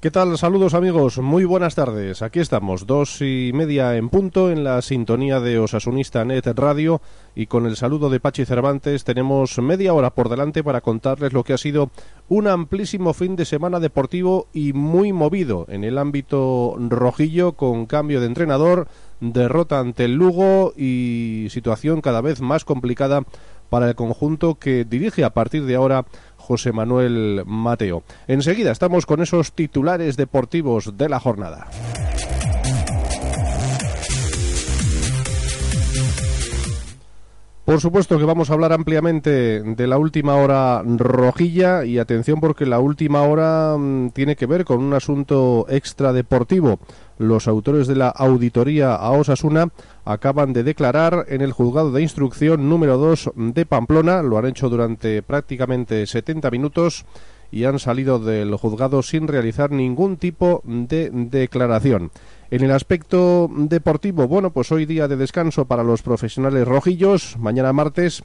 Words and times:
¿Qué 0.00 0.12
tal? 0.12 0.38
Saludos 0.38 0.74
amigos, 0.74 1.18
muy 1.18 1.44
buenas 1.44 1.74
tardes. 1.74 2.22
Aquí 2.22 2.38
estamos, 2.38 2.86
dos 2.86 3.20
y 3.20 3.50
media 3.52 3.96
en 3.96 4.10
punto 4.10 4.52
en 4.52 4.62
la 4.62 4.80
sintonía 4.80 5.40
de 5.40 5.58
Osasunista 5.58 6.24
Net 6.24 6.46
Radio 6.54 7.02
y 7.34 7.46
con 7.46 7.66
el 7.66 7.74
saludo 7.76 8.08
de 8.08 8.20
Pachi 8.20 8.44
Cervantes 8.44 9.02
tenemos 9.02 9.58
media 9.58 9.92
hora 9.92 10.10
por 10.10 10.28
delante 10.28 10.62
para 10.62 10.82
contarles 10.82 11.32
lo 11.32 11.42
que 11.42 11.52
ha 11.52 11.58
sido 11.58 11.90
un 12.28 12.46
amplísimo 12.46 13.12
fin 13.12 13.34
de 13.34 13.44
semana 13.44 13.80
deportivo 13.80 14.46
y 14.52 14.72
muy 14.72 15.12
movido 15.12 15.66
en 15.68 15.82
el 15.82 15.98
ámbito 15.98 16.76
rojillo 16.78 17.54
con 17.54 17.86
cambio 17.86 18.20
de 18.20 18.26
entrenador, 18.26 18.86
derrota 19.18 19.80
ante 19.80 20.04
el 20.04 20.14
Lugo 20.14 20.74
y 20.76 21.48
situación 21.50 22.02
cada 22.02 22.20
vez 22.20 22.40
más 22.40 22.64
complicada 22.64 23.24
para 23.68 23.88
el 23.88 23.96
conjunto 23.96 24.54
que 24.54 24.84
dirige 24.84 25.24
a 25.24 25.30
partir 25.30 25.64
de 25.64 25.74
ahora 25.74 26.06
José 26.48 26.72
Manuel 26.72 27.42
Mateo. 27.44 28.04
Enseguida 28.26 28.72
estamos 28.72 29.04
con 29.04 29.20
esos 29.20 29.52
titulares 29.52 30.16
deportivos 30.16 30.96
de 30.96 31.10
la 31.10 31.20
jornada. 31.20 31.66
Por 37.68 37.82
supuesto 37.82 38.18
que 38.18 38.24
vamos 38.24 38.48
a 38.48 38.54
hablar 38.54 38.72
ampliamente 38.72 39.60
de 39.60 39.86
la 39.86 39.98
última 39.98 40.36
hora 40.36 40.82
rojilla 40.82 41.84
y 41.84 41.98
atención 41.98 42.40
porque 42.40 42.64
la 42.64 42.78
última 42.78 43.20
hora 43.24 43.76
mm, 43.76 44.08
tiene 44.12 44.36
que 44.36 44.46
ver 44.46 44.64
con 44.64 44.82
un 44.82 44.94
asunto 44.94 45.66
extradeportivo. 45.68 46.78
Los 47.18 47.46
autores 47.46 47.86
de 47.86 47.96
la 47.96 48.08
auditoría 48.08 48.94
a 48.94 49.10
Osasuna 49.10 49.68
acaban 50.06 50.54
de 50.54 50.62
declarar 50.62 51.26
en 51.28 51.42
el 51.42 51.52
juzgado 51.52 51.92
de 51.92 52.00
instrucción 52.00 52.70
número 52.70 52.96
2 52.96 53.32
de 53.36 53.66
Pamplona, 53.66 54.22
lo 54.22 54.38
han 54.38 54.46
hecho 54.46 54.70
durante 54.70 55.20
prácticamente 55.20 56.06
70 56.06 56.50
minutos 56.50 57.04
y 57.50 57.64
han 57.64 57.78
salido 57.78 58.18
del 58.18 58.54
juzgado 58.56 59.02
sin 59.02 59.28
realizar 59.28 59.70
ningún 59.70 60.16
tipo 60.16 60.62
de 60.64 61.10
declaración. 61.10 62.10
En 62.50 62.62
el 62.62 62.70
aspecto 62.70 63.50
deportivo, 63.52 64.26
bueno, 64.26 64.50
pues 64.50 64.72
hoy 64.72 64.86
día 64.86 65.08
de 65.08 65.16
descanso 65.16 65.66
para 65.66 65.82
los 65.82 66.02
profesionales 66.02 66.66
rojillos, 66.66 67.36
mañana 67.38 67.72
martes 67.72 68.22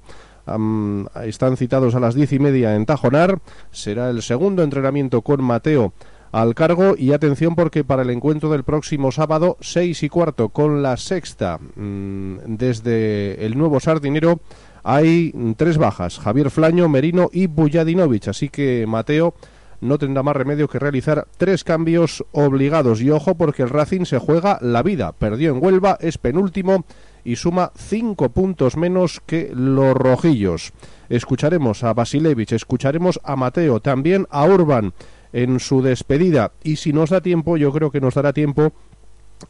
están 1.23 1.57
citados 1.57 1.95
a 1.95 1.99
las 1.99 2.15
diez 2.15 2.33
y 2.33 2.39
media 2.39 2.75
en 2.75 2.85
Tajonar, 2.85 3.39
será 3.71 4.09
el 4.09 4.21
segundo 4.21 4.63
entrenamiento 4.63 5.21
con 5.21 5.43
Mateo 5.43 5.93
al 6.33 6.55
cargo 6.55 6.95
y 6.97 7.13
atención 7.13 7.55
porque 7.55 7.83
para 7.83 8.01
el 8.01 8.09
encuentro 8.09 8.49
del 8.49 8.63
próximo 8.63 9.11
sábado 9.11 9.55
seis 9.61 10.01
y 10.01 10.09
cuarto 10.09 10.49
con 10.49 10.81
la 10.81 10.97
sexta 10.97 11.59
mm, 11.59 12.37
desde 12.47 13.45
el 13.45 13.55
nuevo 13.55 13.79
Sardinero 13.79 14.39
hay 14.83 15.33
tres 15.57 15.77
bajas, 15.77 16.19
Javier 16.19 16.49
Flaño, 16.51 16.89
Merino 16.89 17.29
y 17.31 17.47
Bujadinovic, 17.47 18.27
así 18.27 18.49
que 18.49 18.85
Mateo 18.87 19.33
no 19.81 19.97
tendrá 19.97 20.23
más 20.23 20.35
remedio 20.35 20.67
que 20.67 20.79
realizar 20.79 21.27
tres 21.37 21.63
cambios 21.63 22.23
obligados 22.31 23.01
y 23.01 23.09
ojo 23.09 23.35
porque 23.35 23.63
el 23.63 23.69
Racing 23.69 24.05
se 24.05 24.17
juega 24.17 24.57
la 24.61 24.81
vida, 24.81 25.11
perdió 25.11 25.51
en 25.51 25.63
Huelva, 25.63 25.97
es 25.99 26.17
penúltimo 26.17 26.85
y 27.25 27.35
suma 27.35 27.71
cinco 27.75 28.29
puntos 28.29 28.77
menos 28.77 29.21
que 29.25 29.51
los 29.53 29.93
rojillos. 29.93 30.73
Escucharemos 31.09 31.83
a 31.83 31.93
Basilevich, 31.93 32.53
escucharemos 32.53 33.19
a 33.23 33.35
Mateo, 33.35 33.81
también 33.81 34.27
a 34.29 34.45
Urban 34.45 34.93
en 35.31 35.59
su 35.59 35.81
despedida. 35.81 36.51
Y 36.63 36.77
si 36.77 36.93
nos 36.93 37.09
da 37.09 37.21
tiempo, 37.21 37.57
yo 37.57 37.71
creo 37.71 37.91
que 37.91 38.01
nos 38.01 38.15
dará 38.15 38.33
tiempo 38.33 38.73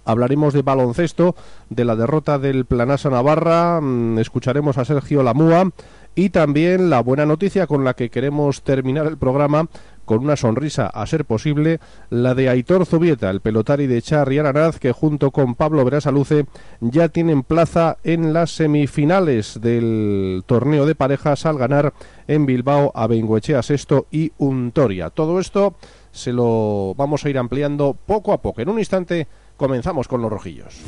Hablaremos 0.06 0.54
de 0.54 0.62
baloncesto, 0.62 1.36
de 1.70 1.86
la 1.86 1.96
derrota 1.96 2.40
del 2.40 2.66
Planasa 2.66 3.10
Navarra, 3.10 3.80
mm, 3.82 4.20
escucharemos 4.20 4.78
a 4.78 4.86
Sergio 4.86 5.24
Lamúa 5.24 5.72
y 6.16 6.30
también 6.30 6.90
la 6.90 7.02
buena 7.02 7.26
noticia 7.26 7.68
con 7.68 7.84
la 7.84 7.96
que 7.96 8.10
queremos 8.10 8.62
terminar 8.62 9.08
el 9.08 9.18
programa 9.18 9.68
con 10.06 10.20
una 10.20 10.36
sonrisa 10.36 10.88
a 10.88 11.06
ser 11.08 11.26
posible, 11.26 11.80
la 12.10 12.36
de 12.36 12.50
Aitor 12.50 12.86
Zubieta, 12.86 13.30
el 13.30 13.42
pelotari 13.42 13.88
de 13.88 14.02
Charri 14.02 14.38
Aranaz, 14.38 14.80
que 14.80 14.92
junto 14.92 15.32
con 15.32 15.56
Pablo 15.56 15.84
Verasaluce 15.86 16.46
ya 16.82 17.10
tienen 17.10 17.44
plaza 17.44 17.98
en 18.04 18.34
las 18.34 18.52
semifinales 18.52 19.60
del 19.62 20.44
torneo 20.46 20.86
de 20.86 20.96
parejas 20.96 21.46
al 21.46 21.58
ganar 21.58 21.94
en 22.28 22.46
Bilbao 22.46 22.92
a 22.96 23.08
Bengoechea 23.08 23.64
Sexto 23.64 24.08
y 24.12 24.34
Untoria. 24.38 25.10
Todo 25.10 25.40
esto 25.40 25.76
se 26.12 26.32
lo 26.32 26.94
vamos 26.96 27.26
a 27.26 27.30
ir 27.30 27.38
ampliando 27.38 27.98
poco 28.06 28.34
a 28.34 28.42
poco. 28.42 28.62
En 28.62 28.70
un 28.70 28.80
instante 28.80 29.28
comenzamos 29.58 30.08
con 30.08 30.22
los 30.22 30.32
rojillos. 30.32 30.82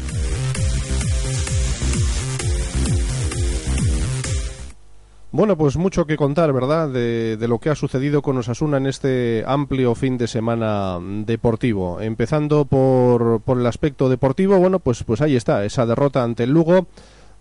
Bueno, 5.36 5.58
pues 5.58 5.76
mucho 5.76 6.06
que 6.06 6.16
contar, 6.16 6.54
¿verdad?, 6.54 6.88
de, 6.88 7.38
lo 7.50 7.60
que 7.60 7.70
ha 7.70 7.76
sucedido 7.76 8.22
con 8.22 8.38
Osasuna 8.38 8.78
en 8.78 8.88
este 8.88 9.44
amplio 9.46 9.94
fin 9.94 10.18
de 10.18 10.28
semana 10.28 10.98
deportivo. 11.26 12.00
Empezando 12.00 12.64
por, 12.64 13.42
por 13.42 13.60
el 13.60 13.66
aspecto 13.66 14.08
deportivo, 14.08 14.58
bueno, 14.60 14.80
pues, 14.80 15.04
pues 15.04 15.20
ahí 15.20 15.36
está, 15.36 15.66
esa 15.66 15.86
derrota 15.86 16.24
ante 16.24 16.44
el 16.44 16.52
Lugo, 16.52 16.88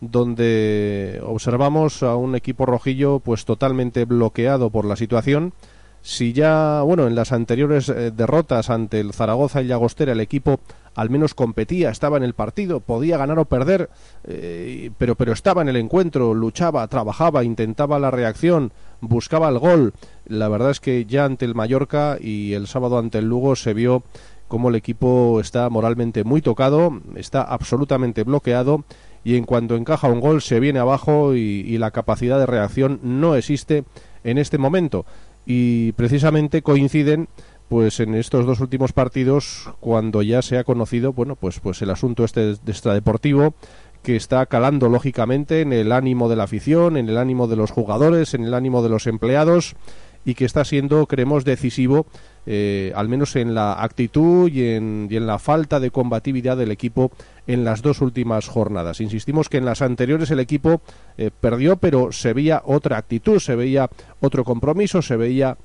donde 0.00 1.22
observamos 1.24 2.02
a 2.02 2.16
un 2.16 2.34
equipo 2.34 2.66
rojillo 2.66 3.20
pues 3.20 3.44
totalmente 3.44 4.04
bloqueado 4.06 4.70
por 4.70 4.86
la 4.86 4.96
situación. 4.96 5.52
Si 6.02 6.32
ya, 6.32 6.82
bueno, 6.82 7.06
en 7.06 7.14
las 7.14 7.30
anteriores 7.30 7.88
eh, 7.88 8.10
derrotas 8.10 8.70
ante 8.70 9.00
el 9.00 9.12
Zaragoza 9.12 9.62
y 9.62 9.68
Llagostera 9.68 10.12
el 10.12 10.20
equipo 10.20 10.58
al 10.94 11.10
menos 11.10 11.34
competía, 11.34 11.90
estaba 11.90 12.16
en 12.16 12.22
el 12.22 12.34
partido, 12.34 12.80
podía 12.80 13.16
ganar 13.16 13.38
o 13.38 13.44
perder, 13.44 13.90
eh, 14.24 14.90
pero, 14.98 15.14
pero 15.16 15.32
estaba 15.32 15.62
en 15.62 15.68
el 15.68 15.76
encuentro, 15.76 16.34
luchaba, 16.34 16.86
trabajaba, 16.88 17.44
intentaba 17.44 17.98
la 17.98 18.10
reacción, 18.10 18.72
buscaba 19.00 19.48
el 19.48 19.58
gol. 19.58 19.92
La 20.26 20.48
verdad 20.48 20.70
es 20.70 20.80
que 20.80 21.04
ya 21.04 21.24
ante 21.24 21.44
el 21.44 21.54
Mallorca 21.54 22.16
y 22.20 22.52
el 22.54 22.66
sábado 22.66 22.98
ante 22.98 23.18
el 23.18 23.28
Lugo 23.28 23.56
se 23.56 23.74
vio 23.74 24.02
cómo 24.48 24.68
el 24.68 24.76
equipo 24.76 25.40
está 25.40 25.68
moralmente 25.68 26.22
muy 26.22 26.40
tocado, 26.40 27.00
está 27.16 27.42
absolutamente 27.42 28.22
bloqueado 28.22 28.84
y 29.24 29.36
en 29.36 29.44
cuanto 29.44 29.74
encaja 29.74 30.08
un 30.08 30.20
gol 30.20 30.42
se 30.42 30.60
viene 30.60 30.78
abajo 30.78 31.34
y, 31.34 31.40
y 31.40 31.78
la 31.78 31.90
capacidad 31.90 32.38
de 32.38 32.46
reacción 32.46 33.00
no 33.02 33.34
existe 33.34 33.84
en 34.22 34.38
este 34.38 34.58
momento. 34.58 35.06
Y 35.46 35.92
precisamente 35.92 36.62
coinciden 36.62 37.28
pues 37.74 37.98
en 37.98 38.14
estos 38.14 38.46
dos 38.46 38.60
últimos 38.60 38.92
partidos 38.92 39.68
cuando 39.80 40.22
ya 40.22 40.42
se 40.42 40.58
ha 40.58 40.62
conocido 40.62 41.12
bueno 41.12 41.34
pues 41.34 41.58
pues 41.58 41.82
el 41.82 41.90
asunto 41.90 42.24
este 42.24 42.54
de 42.54 42.70
extradeportivo 42.70 43.54
que 44.04 44.14
está 44.14 44.46
calando 44.46 44.88
lógicamente 44.88 45.60
en 45.60 45.72
el 45.72 45.90
ánimo 45.90 46.28
de 46.28 46.36
la 46.36 46.44
afición, 46.44 46.96
en 46.96 47.08
el 47.08 47.18
ánimo 47.18 47.48
de 47.48 47.56
los 47.56 47.72
jugadores, 47.72 48.32
en 48.34 48.44
el 48.44 48.54
ánimo 48.54 48.80
de 48.80 48.90
los 48.90 49.08
empleados 49.08 49.74
y 50.24 50.34
que 50.34 50.44
está 50.44 50.64
siendo, 50.64 51.04
creemos, 51.06 51.44
decisivo, 51.44 52.06
eh, 52.46 52.92
al 52.94 53.08
menos 53.08 53.34
en 53.34 53.56
la 53.56 53.82
actitud 53.82 54.48
y 54.52 54.68
en, 54.68 55.08
y 55.10 55.16
en, 55.16 55.26
la 55.26 55.40
falta 55.40 55.80
de 55.80 55.90
combatividad 55.90 56.56
del 56.56 56.70
equipo 56.70 57.10
en 57.48 57.64
las 57.64 57.82
dos 57.82 58.00
últimas 58.02 58.46
jornadas. 58.46 59.00
Insistimos 59.00 59.48
que 59.48 59.56
en 59.56 59.64
las 59.64 59.82
anteriores 59.82 60.30
el 60.30 60.38
equipo 60.38 60.80
eh, 61.18 61.32
perdió, 61.40 61.78
pero 61.78 62.12
se 62.12 62.34
veía 62.34 62.62
otra 62.64 62.98
actitud, 62.98 63.40
se 63.40 63.56
veía 63.56 63.90
otro 64.20 64.44
compromiso, 64.44 65.02
se 65.02 65.16
veía 65.16 65.56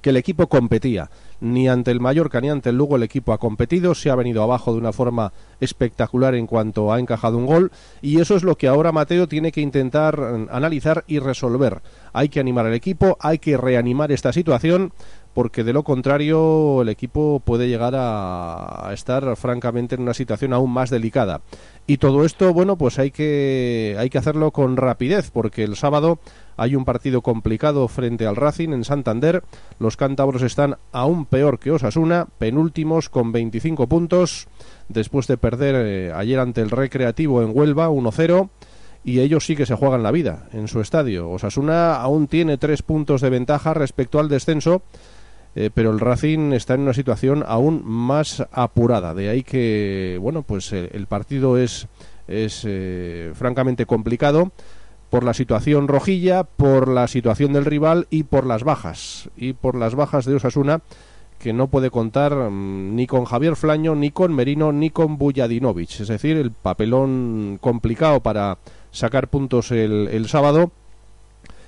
que 0.00 0.10
el 0.10 0.16
equipo 0.16 0.48
competía. 0.48 1.10
Ni 1.40 1.68
ante 1.68 1.90
el 1.90 2.00
Mallorca 2.00 2.40
ni 2.40 2.50
ante 2.50 2.70
el 2.70 2.76
Lugo 2.76 2.96
el 2.96 3.02
equipo 3.02 3.32
ha 3.32 3.38
competido, 3.38 3.94
se 3.94 4.10
ha 4.10 4.14
venido 4.14 4.42
abajo 4.42 4.72
de 4.72 4.78
una 4.78 4.92
forma 4.92 5.32
espectacular 5.60 6.34
en 6.34 6.46
cuanto 6.46 6.92
ha 6.92 7.00
encajado 7.00 7.36
un 7.36 7.46
gol 7.46 7.72
y 8.00 8.20
eso 8.20 8.36
es 8.36 8.44
lo 8.44 8.56
que 8.56 8.68
ahora 8.68 8.92
Mateo 8.92 9.26
tiene 9.26 9.50
que 9.50 9.60
intentar 9.60 10.20
mm, 10.20 10.48
analizar 10.50 11.04
y 11.08 11.18
resolver. 11.18 11.82
Hay 12.12 12.28
que 12.28 12.40
animar 12.40 12.66
al 12.66 12.74
equipo, 12.74 13.16
hay 13.20 13.38
que 13.38 13.56
reanimar 13.56 14.12
esta 14.12 14.32
situación 14.32 14.92
porque 15.34 15.64
de 15.64 15.72
lo 15.72 15.82
contrario 15.82 16.82
el 16.82 16.88
equipo 16.88 17.40
puede 17.44 17.68
llegar 17.68 17.94
a, 17.96 18.90
estar 18.92 19.36
francamente 19.36 19.94
en 19.94 20.02
una 20.02 20.14
situación 20.14 20.52
aún 20.52 20.70
más 20.70 20.90
delicada. 20.90 21.40
Y 21.86 21.96
todo 21.96 22.24
esto, 22.24 22.52
bueno, 22.52 22.76
pues 22.76 22.98
hay 22.98 23.10
que, 23.10 23.96
hay 23.98 24.10
que 24.10 24.18
hacerlo 24.18 24.50
con 24.50 24.76
rapidez, 24.76 25.30
porque 25.30 25.64
el 25.64 25.76
sábado 25.76 26.18
hay 26.56 26.76
un 26.76 26.84
partido 26.84 27.22
complicado 27.22 27.88
frente 27.88 28.26
al 28.26 28.36
Racing 28.36 28.70
en 28.70 28.84
Santander. 28.84 29.42
Los 29.78 29.96
cántabros 29.96 30.42
están 30.42 30.76
aún 30.92 31.26
peor 31.26 31.58
que 31.58 31.72
Osasuna, 31.72 32.28
penúltimos 32.38 33.08
con 33.08 33.32
25 33.32 33.86
puntos, 33.88 34.48
después 34.88 35.26
de 35.26 35.38
perder 35.38 35.74
eh, 35.78 36.12
ayer 36.14 36.38
ante 36.38 36.60
el 36.60 36.70
Recreativo 36.70 37.42
en 37.42 37.50
Huelva 37.56 37.88
1-0 37.90 38.50
y 39.04 39.20
ellos 39.20 39.46
sí 39.46 39.56
que 39.56 39.66
se 39.66 39.74
juegan 39.74 40.02
la 40.02 40.10
vida 40.10 40.46
en 40.52 40.68
su 40.68 40.80
estadio. 40.80 41.30
Osasuna 41.30 41.96
aún 41.96 42.28
tiene 42.28 42.58
tres 42.58 42.82
puntos 42.82 43.20
de 43.20 43.30
ventaja 43.30 43.74
respecto 43.74 44.20
al 44.20 44.28
descenso, 44.28 44.82
eh, 45.54 45.70
pero 45.72 45.90
el 45.90 46.00
Racing 46.00 46.52
está 46.52 46.74
en 46.74 46.80
una 46.80 46.94
situación 46.94 47.44
aún 47.46 47.82
más 47.84 48.46
apurada. 48.52 49.14
De 49.14 49.28
ahí 49.28 49.42
que, 49.42 50.18
bueno, 50.20 50.42
pues 50.42 50.72
eh, 50.72 50.90
el 50.92 51.06
partido 51.06 51.58
es, 51.58 51.88
es 52.26 52.62
eh, 52.66 53.32
francamente 53.34 53.86
complicado 53.86 54.52
por 55.10 55.24
la 55.24 55.34
situación 55.34 55.88
rojilla, 55.88 56.44
por 56.44 56.88
la 56.88 57.06
situación 57.06 57.52
del 57.52 57.66
rival 57.66 58.06
y 58.08 58.22
por 58.22 58.46
las 58.46 58.64
bajas. 58.64 59.28
Y 59.36 59.52
por 59.52 59.74
las 59.74 59.94
bajas 59.94 60.24
de 60.24 60.36
Osasuna 60.36 60.80
que 61.38 61.52
no 61.52 61.66
puede 61.66 61.90
contar 61.90 62.34
mm, 62.34 62.94
ni 62.94 63.06
con 63.06 63.24
Javier 63.24 63.56
Flaño, 63.56 63.94
ni 63.94 64.10
con 64.10 64.32
Merino, 64.32 64.72
ni 64.72 64.90
con 64.90 65.18
Bujadinovic. 65.18 66.00
Es 66.00 66.08
decir, 66.08 66.36
el 66.36 66.52
papelón 66.52 67.58
complicado 67.60 68.20
para 68.20 68.58
sacar 68.90 69.28
puntos 69.28 69.70
el, 69.72 70.08
el 70.12 70.28
sábado. 70.28 70.70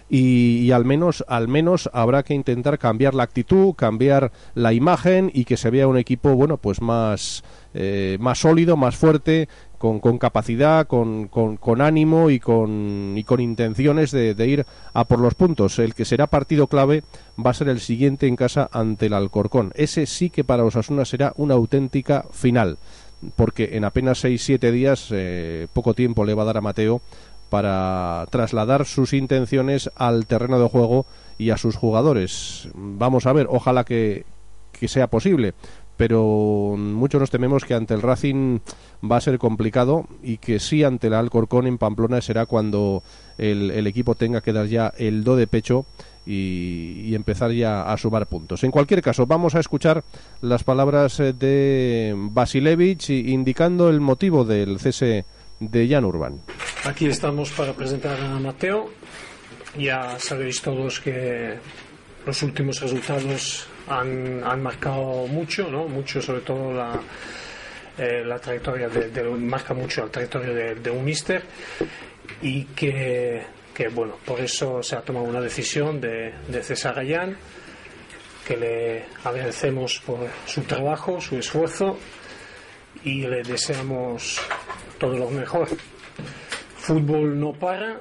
Y, 0.09 0.71
al 0.71 0.85
menos 0.85 1.25
al 1.29 1.49
menos 1.49 1.89
habrá 1.93 2.23
que 2.23 2.35
intentar 2.35 2.79
cambiar 2.79 3.15
la 3.15 3.23
actitud, 3.23 3.75
cambiar 3.75 4.33
la 4.55 4.73
imagen 4.73 5.31
y 5.33 5.45
que 5.45 5.57
se 5.57 5.71
vea 5.71 5.89
un 5.89 5.97
equipo 5.97 6.35
bueno 6.35 6.59
pues 6.59 6.83
más 6.83 7.43
eh, 7.73 8.19
más 8.21 8.39
sólido, 8.39 8.77
más 8.77 8.97
fuerte, 8.97 9.49
con, 9.79 9.99
con 10.01 10.17
capacidad, 10.17 10.87
con, 10.87 11.29
con, 11.29 11.81
ánimo 11.83 12.31
y 12.31 12.39
con, 12.39 13.15
y 13.17 13.25
con 13.25 13.41
intenciones 13.41 14.13
de, 14.13 14.47
ir 14.47 14.65
a 14.95 15.05
por 15.05 15.19
los 15.19 15.35
puntos. 15.35 15.79
El 15.79 15.95
que 15.95 16.05
será 16.05 16.27
partido 16.29 16.69
clave 16.69 17.03
va 17.45 17.51
a 17.51 17.55
ser 17.55 17.69
el 17.69 17.81
siguiente 17.81 18.27
en 18.27 18.37
casa 18.37 18.71
ante 18.73 19.07
el 19.07 19.13
Alcorcón. 19.13 19.73
Ese 19.75 20.07
sí 20.07 20.31
que 20.31 20.45
para 20.45 20.65
Osasuna 20.65 21.05
será 21.05 21.35
una 21.37 21.55
auténtica 21.55 22.25
final 22.33 22.79
porque 23.37 23.71
en 23.73 23.85
apenas 23.85 24.23
6-7 24.25 24.71
días, 24.71 25.09
eh, 25.11 25.67
poco 25.73 25.95
tiempo 25.95 26.25
le 26.25 26.35
va 26.35 26.43
a 26.43 26.47
dar 26.47 26.59
a 26.59 26.61
Mateo 26.61 27.01
para 27.55 28.27
trasladar 28.31 28.85
sus 28.85 29.13
intenciones 29.13 29.89
al 29.95 30.27
terreno 30.27 30.59
de 30.59 30.69
juego 30.69 31.07
y 31.39 31.51
a 31.51 31.57
sus 31.57 31.77
jugadores. 31.77 32.69
Vamos 32.75 33.27
a 33.27 33.33
ver, 33.33 33.47
ojalá 33.49 33.85
que, 33.85 34.25
que 34.73 34.89
sea 34.89 35.07
posible, 35.07 35.55
pero 35.97 36.75
muchos 36.77 37.21
nos 37.21 37.31
tememos 37.31 37.65
que 37.65 37.75
ante 37.75 37.95
el 37.95 38.03
Racing 38.03 38.59
va 39.09 39.19
a 39.19 39.21
ser 39.21 39.39
complicado 39.39 40.05
y 40.21 40.39
que 40.39 40.59
sí 40.59 40.83
ante 40.83 41.07
el 41.07 41.15
Alcorcón 41.15 41.69
en 41.69 41.79
Pamplona 41.79 42.21
será 42.23 42.47
cuando 42.47 43.05
el, 43.39 43.87
equipo 43.87 44.17
tenga 44.17 44.41
que 44.41 44.53
dar 44.53 44.67
ya 44.67 44.93
el 44.99 45.23
do 45.23 45.37
de 45.37 45.47
pecho 45.47 45.87
y, 46.27 47.15
empezar 47.15 47.53
ya 47.53 47.83
a 47.83 47.97
sumar 47.99 48.27
puntos. 48.27 48.65
En 48.65 48.73
cualquier 48.73 49.01
caso, 49.01 49.27
vamos 49.27 49.55
a 49.55 49.61
escuchar 49.61 50.03
las 50.41 50.65
palabras 50.65 51.21
eh, 51.21 51.33
de 51.33 52.15
Basilevich 52.17 53.11
indicando 53.11 53.89
el 53.91 54.01
motivo 54.01 54.45
del 54.45 54.81
cese 54.81 55.25
de 55.71 55.89
Jan 55.89 56.05
Urban. 56.05 56.41
Aquí 56.85 57.07
estamos 57.07 57.51
para 57.53 57.73
presentar 57.73 58.21
a 58.21 58.39
Mateo. 58.39 58.91
Ya 59.79 60.19
sabéis 60.19 60.61
todos 60.63 61.01
que 61.01 61.55
los 62.27 62.43
últimos 62.43 62.81
resultados 62.81 63.67
han, 63.89 64.43
han 64.45 64.63
marcado 64.63 65.27
mucho, 65.27 65.69
¿no? 65.71 65.89
Mucho, 65.89 66.23
sobre 66.23 66.41
todo 66.41 66.73
la, 66.73 67.01
eh, 67.99 68.23
la 68.25 68.39
trayectoria 68.39 68.89
de, 68.89 69.23
marca 69.25 69.75
mucho 69.75 70.05
la 70.05 70.11
trayectoria 70.11 70.53
de, 70.53 70.75
de 70.77 70.91
un 70.91 71.05
mister 71.05 71.43
y 72.41 72.65
que 72.67 73.43
que 73.75 73.89
bueno, 73.89 74.15
por 74.25 74.41
eso 74.41 74.83
se 74.83 74.95
ha 74.95 75.01
tomado 75.01 75.27
una 75.27 75.41
decisión 75.41 76.01
de, 76.01 76.33
de 76.47 76.63
César 76.63 76.95
Gallán, 76.95 77.37
que 78.47 78.57
le 78.57 79.05
agradecemos 79.25 80.01
por 80.07 80.29
su 80.47 80.63
trabajo, 80.63 81.21
su 81.21 81.37
esfuerzo 81.37 81.99
y 83.03 83.23
le 83.23 83.43
deseamos 83.43 84.41
todo 84.99 85.19
lo 85.19 85.31
mejor. 85.31 85.69
Fútbol 86.77 87.39
no 87.39 87.53
para, 87.53 87.99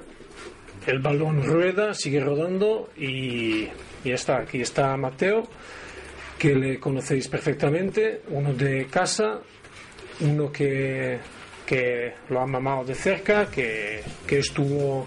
el 0.86 0.98
balón 0.98 1.42
rueda, 1.42 1.94
sigue 1.94 2.20
rodando 2.20 2.90
y, 2.96 3.68
y 4.04 4.10
está, 4.10 4.38
aquí 4.38 4.60
está 4.60 4.96
Mateo, 4.96 5.48
que 6.38 6.54
le 6.54 6.78
conocéis 6.78 7.28
perfectamente, 7.28 8.22
uno 8.28 8.52
de 8.52 8.86
casa, 8.86 9.40
uno 10.20 10.52
que, 10.52 11.18
que 11.64 12.12
lo 12.28 12.40
ha 12.40 12.46
mamado 12.46 12.84
de 12.84 12.94
cerca, 12.94 13.50
que, 13.50 14.02
que 14.26 14.38
estuvo 14.38 15.06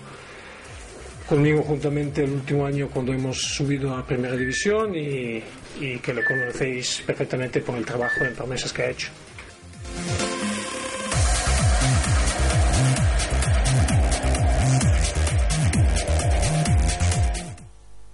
conmigo 1.27 1.61
juntamente 1.61 2.23
el 2.23 2.31
último 2.31 2.65
año 2.65 2.89
cuando 2.89 3.13
hemos 3.13 3.37
subido 3.37 3.95
a 3.95 4.05
Primera 4.05 4.35
División 4.35 4.95
y, 4.95 5.43
y 5.79 5.99
que 5.99 6.13
le 6.13 6.23
conocéis 6.23 7.03
perfectamente 7.05 7.61
por 7.61 7.77
el 7.77 7.85
trabajo 7.85 8.23
en 8.23 8.33
promesas 8.33 8.71
que 8.71 8.81
ha 8.83 8.89
hecho. 8.89 9.09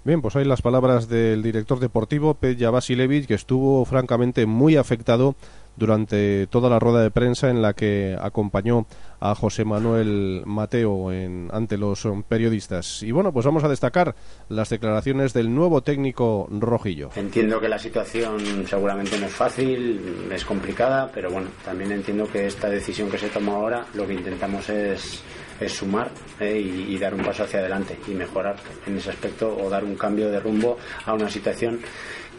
Bien, 0.06 0.22
pues 0.22 0.36
hay 0.36 0.44
las 0.44 0.62
palabras 0.62 1.08
del 1.08 1.42
director 1.42 1.80
deportivo, 1.80 2.34
Peja 2.34 2.70
Basilevich, 2.70 3.26
que 3.26 3.36
estuvo 3.36 3.86
francamente 3.86 4.46
muy 4.46 4.76
afectado 4.76 5.36
durante 5.78 6.46
toda 6.48 6.70
la 6.70 6.78
rueda 6.78 7.02
de 7.02 7.10
prensa 7.10 7.50
en 7.50 7.62
la 7.62 7.74
que 7.74 8.18
acompañó 8.20 8.86
a 9.22 9.34
José 9.34 9.64
Manuel 9.64 10.44
Mateo 10.46 11.14
en, 11.14 11.48
ante 11.54 11.78
los 11.78 12.06
periodistas. 12.28 13.02
Y 13.02 13.12
bueno, 13.12 13.32
pues 13.32 13.46
vamos 13.46 13.64
a 13.64 13.70
destacar 13.70 14.14
las 14.50 14.70
declaraciones 14.70 15.34
del 15.34 15.56
nuevo 15.56 15.82
técnico 15.82 16.48
rojillo. 16.52 17.10
Entiendo 17.16 17.62
que 17.62 17.70
la 17.70 17.80
situación 17.80 18.68
seguramente 18.68 19.18
no 19.18 19.28
es 19.28 19.34
fácil, 19.34 20.28
es 20.30 20.44
complicada, 20.44 21.10
pero 21.14 21.32
bueno, 21.32 21.48
también 21.64 21.94
entiendo 21.94 22.28
que 22.30 22.48
esta 22.48 22.70
decisión 22.70 23.10
que 23.10 23.18
se 23.18 23.30
toma 23.30 23.54
ahora 23.54 23.86
lo 23.94 24.06
que 24.06 24.16
intentamos 24.16 24.68
es, 24.70 25.24
es 25.66 25.74
sumar 25.74 26.12
eh, 26.40 26.60
y, 26.60 26.98
dar 26.98 27.14
un 27.14 27.22
paso 27.22 27.44
hacia 27.44 27.60
adelante 27.60 27.98
y 28.08 28.12
mejorar 28.12 28.56
en 28.86 28.98
ese 28.98 29.10
aspecto 29.10 29.56
o 29.56 29.70
dar 29.70 29.84
un 29.84 29.96
cambio 29.96 30.30
de 30.30 30.40
rumbo 30.40 30.78
a 31.06 31.14
una 31.14 31.30
situación 31.30 31.80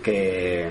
que 0.02 0.70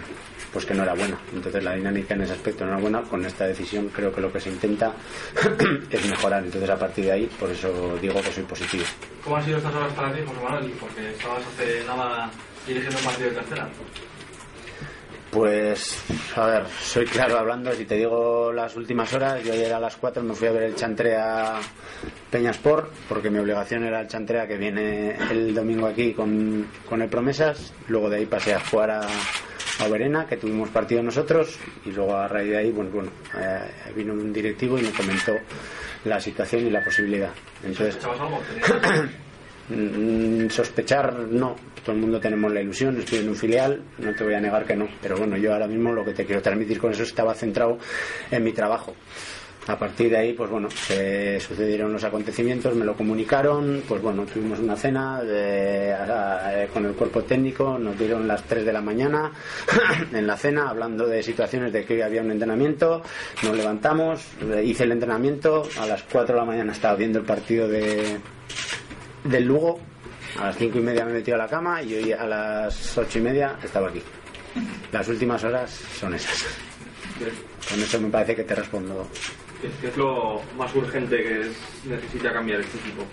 pues 0.51 0.65
que 0.67 0.75
no 0.75 0.83
era 0.83 0.93
buena. 0.93 1.19
Entonces 1.33 1.63
la 1.63 1.73
dinámica 1.73 2.13
en 2.13 2.21
ese 2.21 2.33
aspecto 2.33 2.63
no 2.63 2.73
era 2.73 2.79
buena. 2.79 3.01
Con 3.01 3.25
esta 3.25 3.47
decisión 3.47 3.89
creo 3.89 4.13
que 4.13 4.21
lo 4.21 4.31
que 4.31 4.39
se 4.39 4.49
intenta 4.49 4.93
es 5.89 6.09
mejorar. 6.09 6.43
Entonces 6.43 6.69
a 6.69 6.77
partir 6.77 7.05
de 7.05 7.11
ahí, 7.11 7.25
por 7.39 7.49
eso 7.49 7.97
digo 7.99 8.21
que 8.21 8.31
soy 8.31 8.43
positivo. 8.43 8.83
¿Cómo 9.23 9.37
han 9.37 9.45
sido 9.45 9.57
estas 9.57 9.73
horas 9.73 9.93
para 9.93 10.13
ti, 10.13 10.19
José 10.25 10.43
Manuel? 10.43 10.71
Porque 10.79 11.09
estabas 11.09 11.43
hace 11.47 11.83
nada 11.85 12.29
dirigiendo 12.67 12.99
un 12.99 13.05
partido 13.05 13.29
de 13.29 13.35
tercera. 13.35 13.69
Pues, 15.33 15.97
a 16.35 16.45
ver, 16.45 16.63
soy 16.79 17.05
claro 17.05 17.39
hablando. 17.39 17.73
Si 17.73 17.85
te 17.85 17.95
digo 17.95 18.51
las 18.53 18.75
últimas 18.75 19.11
horas, 19.13 19.43
yo 19.43 19.53
ayer 19.53 19.73
a 19.73 19.79
las 19.79 19.95
4 19.97 20.21
me 20.21 20.35
fui 20.35 20.47
a 20.47 20.51
ver 20.51 20.63
el 20.63 20.75
chantre 20.75 21.17
a 21.17 21.59
Peñasport, 22.29 22.91
porque 23.09 23.31
mi 23.31 23.39
obligación 23.39 23.83
era 23.83 24.01
el 24.01 24.07
chantrea 24.07 24.47
que 24.47 24.57
viene 24.57 25.15
el 25.31 25.55
domingo 25.55 25.87
aquí 25.87 26.13
con, 26.13 26.67
con 26.87 27.01
el 27.01 27.09
Promesas. 27.09 27.73
Luego 27.87 28.11
de 28.11 28.17
ahí 28.17 28.25
pasé 28.27 28.53
a 28.53 28.59
jugar 28.59 28.91
a, 28.91 29.07
a 29.79 29.87
Verena, 29.87 30.27
que 30.27 30.37
tuvimos 30.37 30.69
partido 30.69 31.01
nosotros, 31.01 31.57
y 31.83 31.91
luego 31.91 32.15
a 32.15 32.27
raíz 32.27 32.51
de 32.51 32.57
ahí, 32.57 32.71
bueno, 32.71 32.91
bueno 32.91 33.09
eh, 33.35 33.91
vino 33.95 34.13
un 34.13 34.31
directivo 34.31 34.77
y 34.77 34.83
me 34.83 34.91
comentó 34.91 35.33
la 36.05 36.19
situación 36.19 36.67
y 36.67 36.69
la 36.69 36.83
posibilidad. 36.83 37.31
Entonces, 37.63 37.97
mm, 39.69 40.49
sospechar 40.49 41.13
no, 41.13 41.55
todo 41.83 41.95
el 41.95 42.01
mundo 42.01 42.19
tenemos 42.19 42.51
la 42.51 42.61
ilusión, 42.61 42.97
estoy 42.97 43.19
en 43.19 43.29
un 43.29 43.35
filial, 43.35 43.81
no 43.99 44.13
te 44.13 44.23
voy 44.23 44.33
a 44.33 44.39
negar 44.39 44.65
que 44.65 44.75
no, 44.75 44.87
pero 45.01 45.17
bueno, 45.17 45.37
yo 45.37 45.53
ahora 45.53 45.67
mismo 45.67 45.91
lo 45.91 46.03
que 46.05 46.13
te 46.13 46.25
quiero 46.25 46.41
transmitir 46.41 46.79
con 46.79 46.91
eso 46.91 47.03
estaba 47.03 47.33
centrado 47.33 47.77
en 48.31 48.43
mi 48.43 48.51
trabajo. 48.53 48.93
A 49.67 49.79
partir 49.79 50.09
de 50.09 50.17
ahí, 50.17 50.33
pues 50.33 50.49
bueno, 50.49 50.69
se 50.69 51.39
sucedieron 51.39 51.93
los 51.93 52.03
acontecimientos, 52.03 52.75
me 52.75 52.83
lo 52.83 52.95
comunicaron, 52.95 53.81
pues 53.87 54.01
bueno, 54.01 54.25
tuvimos 54.25 54.59
una 54.59 54.75
cena 54.75 55.21
con 56.73 56.85
el 56.85 56.91
cuerpo 56.93 57.23
técnico, 57.23 57.77
nos 57.79 57.97
dieron 57.97 58.27
las 58.27 58.43
3 58.43 58.65
de 58.65 58.73
la 58.73 58.81
mañana 58.81 59.31
en 60.13 60.27
la 60.27 60.35
cena, 60.35 60.69
hablando 60.69 61.07
de 61.07 61.23
situaciones 61.23 61.71
de 61.71 61.85
que 61.85 62.03
había 62.03 62.21
un 62.21 62.31
entrenamiento, 62.31 63.03
nos 63.41 63.55
levantamos, 63.55 64.25
hice 64.65 64.83
el 64.83 64.91
entrenamiento, 64.91 65.63
a 65.79 65.85
las 65.85 66.03
4 66.11 66.35
de 66.35 66.41
la 66.41 66.45
mañana 66.45 66.73
estaba 66.73 66.95
viendo 66.95 67.19
el 67.19 67.25
partido 67.25 67.65
de, 67.65 68.17
del 69.23 69.45
Lugo, 69.45 69.79
a 70.39 70.45
las 70.47 70.57
5 70.57 70.77
y 70.77 70.81
media 70.81 71.05
me 71.05 71.13
metí 71.13 71.31
a 71.31 71.37
la 71.37 71.47
cama 71.47 71.81
y 71.81 71.95
hoy 71.95 72.11
a 72.11 72.25
las 72.25 72.97
8 72.97 73.19
y 73.19 73.21
media 73.21 73.57
estaba 73.63 73.89
aquí. 73.89 74.01
Las 74.91 75.07
últimas 75.07 75.43
horas 75.43 75.71
son 75.71 76.13
esas. 76.13 76.45
Con 77.69 77.81
eso 77.81 78.01
me 78.01 78.09
parece 78.09 78.35
que 78.35 78.43
te 78.43 78.55
respondo 78.55 79.07
¿Qué, 79.81 79.87
es 79.87 79.97
lo 79.97 80.41
más 80.57 80.73
urgente 80.75 81.15
que 81.17 81.51
necesita 81.85 82.33
cambiar 82.33 82.59
este 82.59 82.77
equipo? 82.77 83.05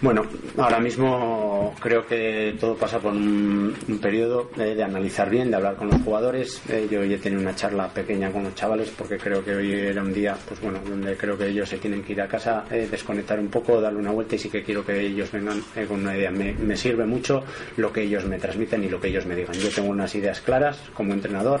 Bueno, 0.00 0.22
ahora 0.58 0.78
mismo 0.78 1.74
creo 1.80 2.06
que 2.06 2.54
todo 2.60 2.76
pasa 2.76 3.00
por 3.00 3.12
un, 3.12 3.74
periodo 4.00 4.48
de, 4.54 4.80
analizar 4.80 5.28
bien, 5.28 5.50
de 5.50 5.56
hablar 5.56 5.74
con 5.74 5.88
los 5.88 6.00
jugadores. 6.02 6.62
Eh, 6.68 6.86
yo 6.88 7.00
hoy 7.00 7.14
he 7.14 7.18
tenido 7.18 7.42
una 7.42 7.56
charla 7.56 7.88
pequeña 7.88 8.30
con 8.30 8.44
los 8.44 8.54
chavales 8.54 8.90
porque 8.96 9.18
creo 9.18 9.44
que 9.44 9.56
hoy 9.56 9.72
era 9.72 10.00
un 10.00 10.12
día, 10.12 10.36
pues 10.46 10.60
bueno, 10.60 10.78
donde 10.88 11.16
creo 11.16 11.36
que 11.36 11.48
ellos 11.48 11.68
se 11.68 11.78
tienen 11.78 12.04
que 12.04 12.12
ir 12.12 12.22
a 12.22 12.28
casa, 12.28 12.64
eh, 12.70 12.86
desconectar 12.88 13.40
un 13.40 13.48
poco, 13.48 13.80
darle 13.80 13.98
una 13.98 14.12
vuelta 14.12 14.36
y 14.36 14.38
sí 14.38 14.48
que 14.48 14.62
quiero 14.62 14.86
que 14.86 15.00
ellos 15.00 15.32
vengan 15.32 15.60
eh, 15.74 15.84
con 15.84 16.00
una 16.00 16.16
idea. 16.16 16.30
Me, 16.30 16.52
me, 16.52 16.76
sirve 16.76 17.04
mucho 17.04 17.42
lo 17.76 17.92
que 17.92 18.02
ellos 18.02 18.24
me 18.24 18.38
transmiten 18.38 18.84
y 18.84 18.88
lo 18.88 19.00
que 19.00 19.08
ellos 19.08 19.26
me 19.26 19.34
digan. 19.34 19.54
Yo 19.54 19.68
tengo 19.68 19.88
unas 19.88 20.14
ideas 20.14 20.40
claras 20.40 20.80
como 20.94 21.12
entrenador 21.12 21.60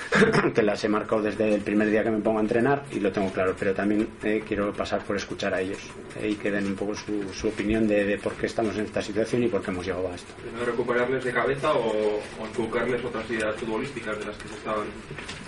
que 0.54 0.62
las 0.62 0.84
he 0.84 0.90
marcado 0.90 1.22
desde 1.22 1.54
el 1.54 1.62
primer 1.62 1.88
día 1.88 2.04
que 2.04 2.10
me 2.10 2.20
pongo 2.20 2.38
a 2.38 2.42
entrenar 2.42 2.84
y 2.92 3.00
lo 3.00 3.10
tengo 3.10 3.30
claro, 3.32 3.54
pero 3.58 3.72
también 3.72 4.08
quiero 4.46 4.74
pasar 4.74 5.02
por 5.04 5.16
escuchar 5.16 5.54
a 5.54 5.62
ellos 5.62 5.78
y 6.22 6.34
que 6.34 6.50
den 6.50 6.66
un 6.66 6.74
poco 6.74 6.94
su, 6.94 7.32
su 7.32 7.48
opinión 7.48 7.77
de, 7.86 8.18
por 8.18 8.34
qué 8.34 8.46
estamos 8.46 8.76
en 8.76 8.84
esta 8.84 9.02
situación 9.02 9.44
y 9.44 9.48
por 9.48 9.62
qué 9.62 9.70
hemos 9.70 9.86
llegado 9.86 10.08
a 10.08 10.14
esto. 10.14 10.32
¿Recuperarles 10.64 11.24
de 11.24 11.32
cabeza 11.32 11.72
o, 11.72 12.18
o 12.18 13.08
otras 13.08 13.30
ideas 13.30 13.54
futbolísticas 13.56 14.18
de 14.18 14.24
las 14.26 14.36
que 14.36 14.48
se 14.48 14.54
estaban.? 14.54 14.86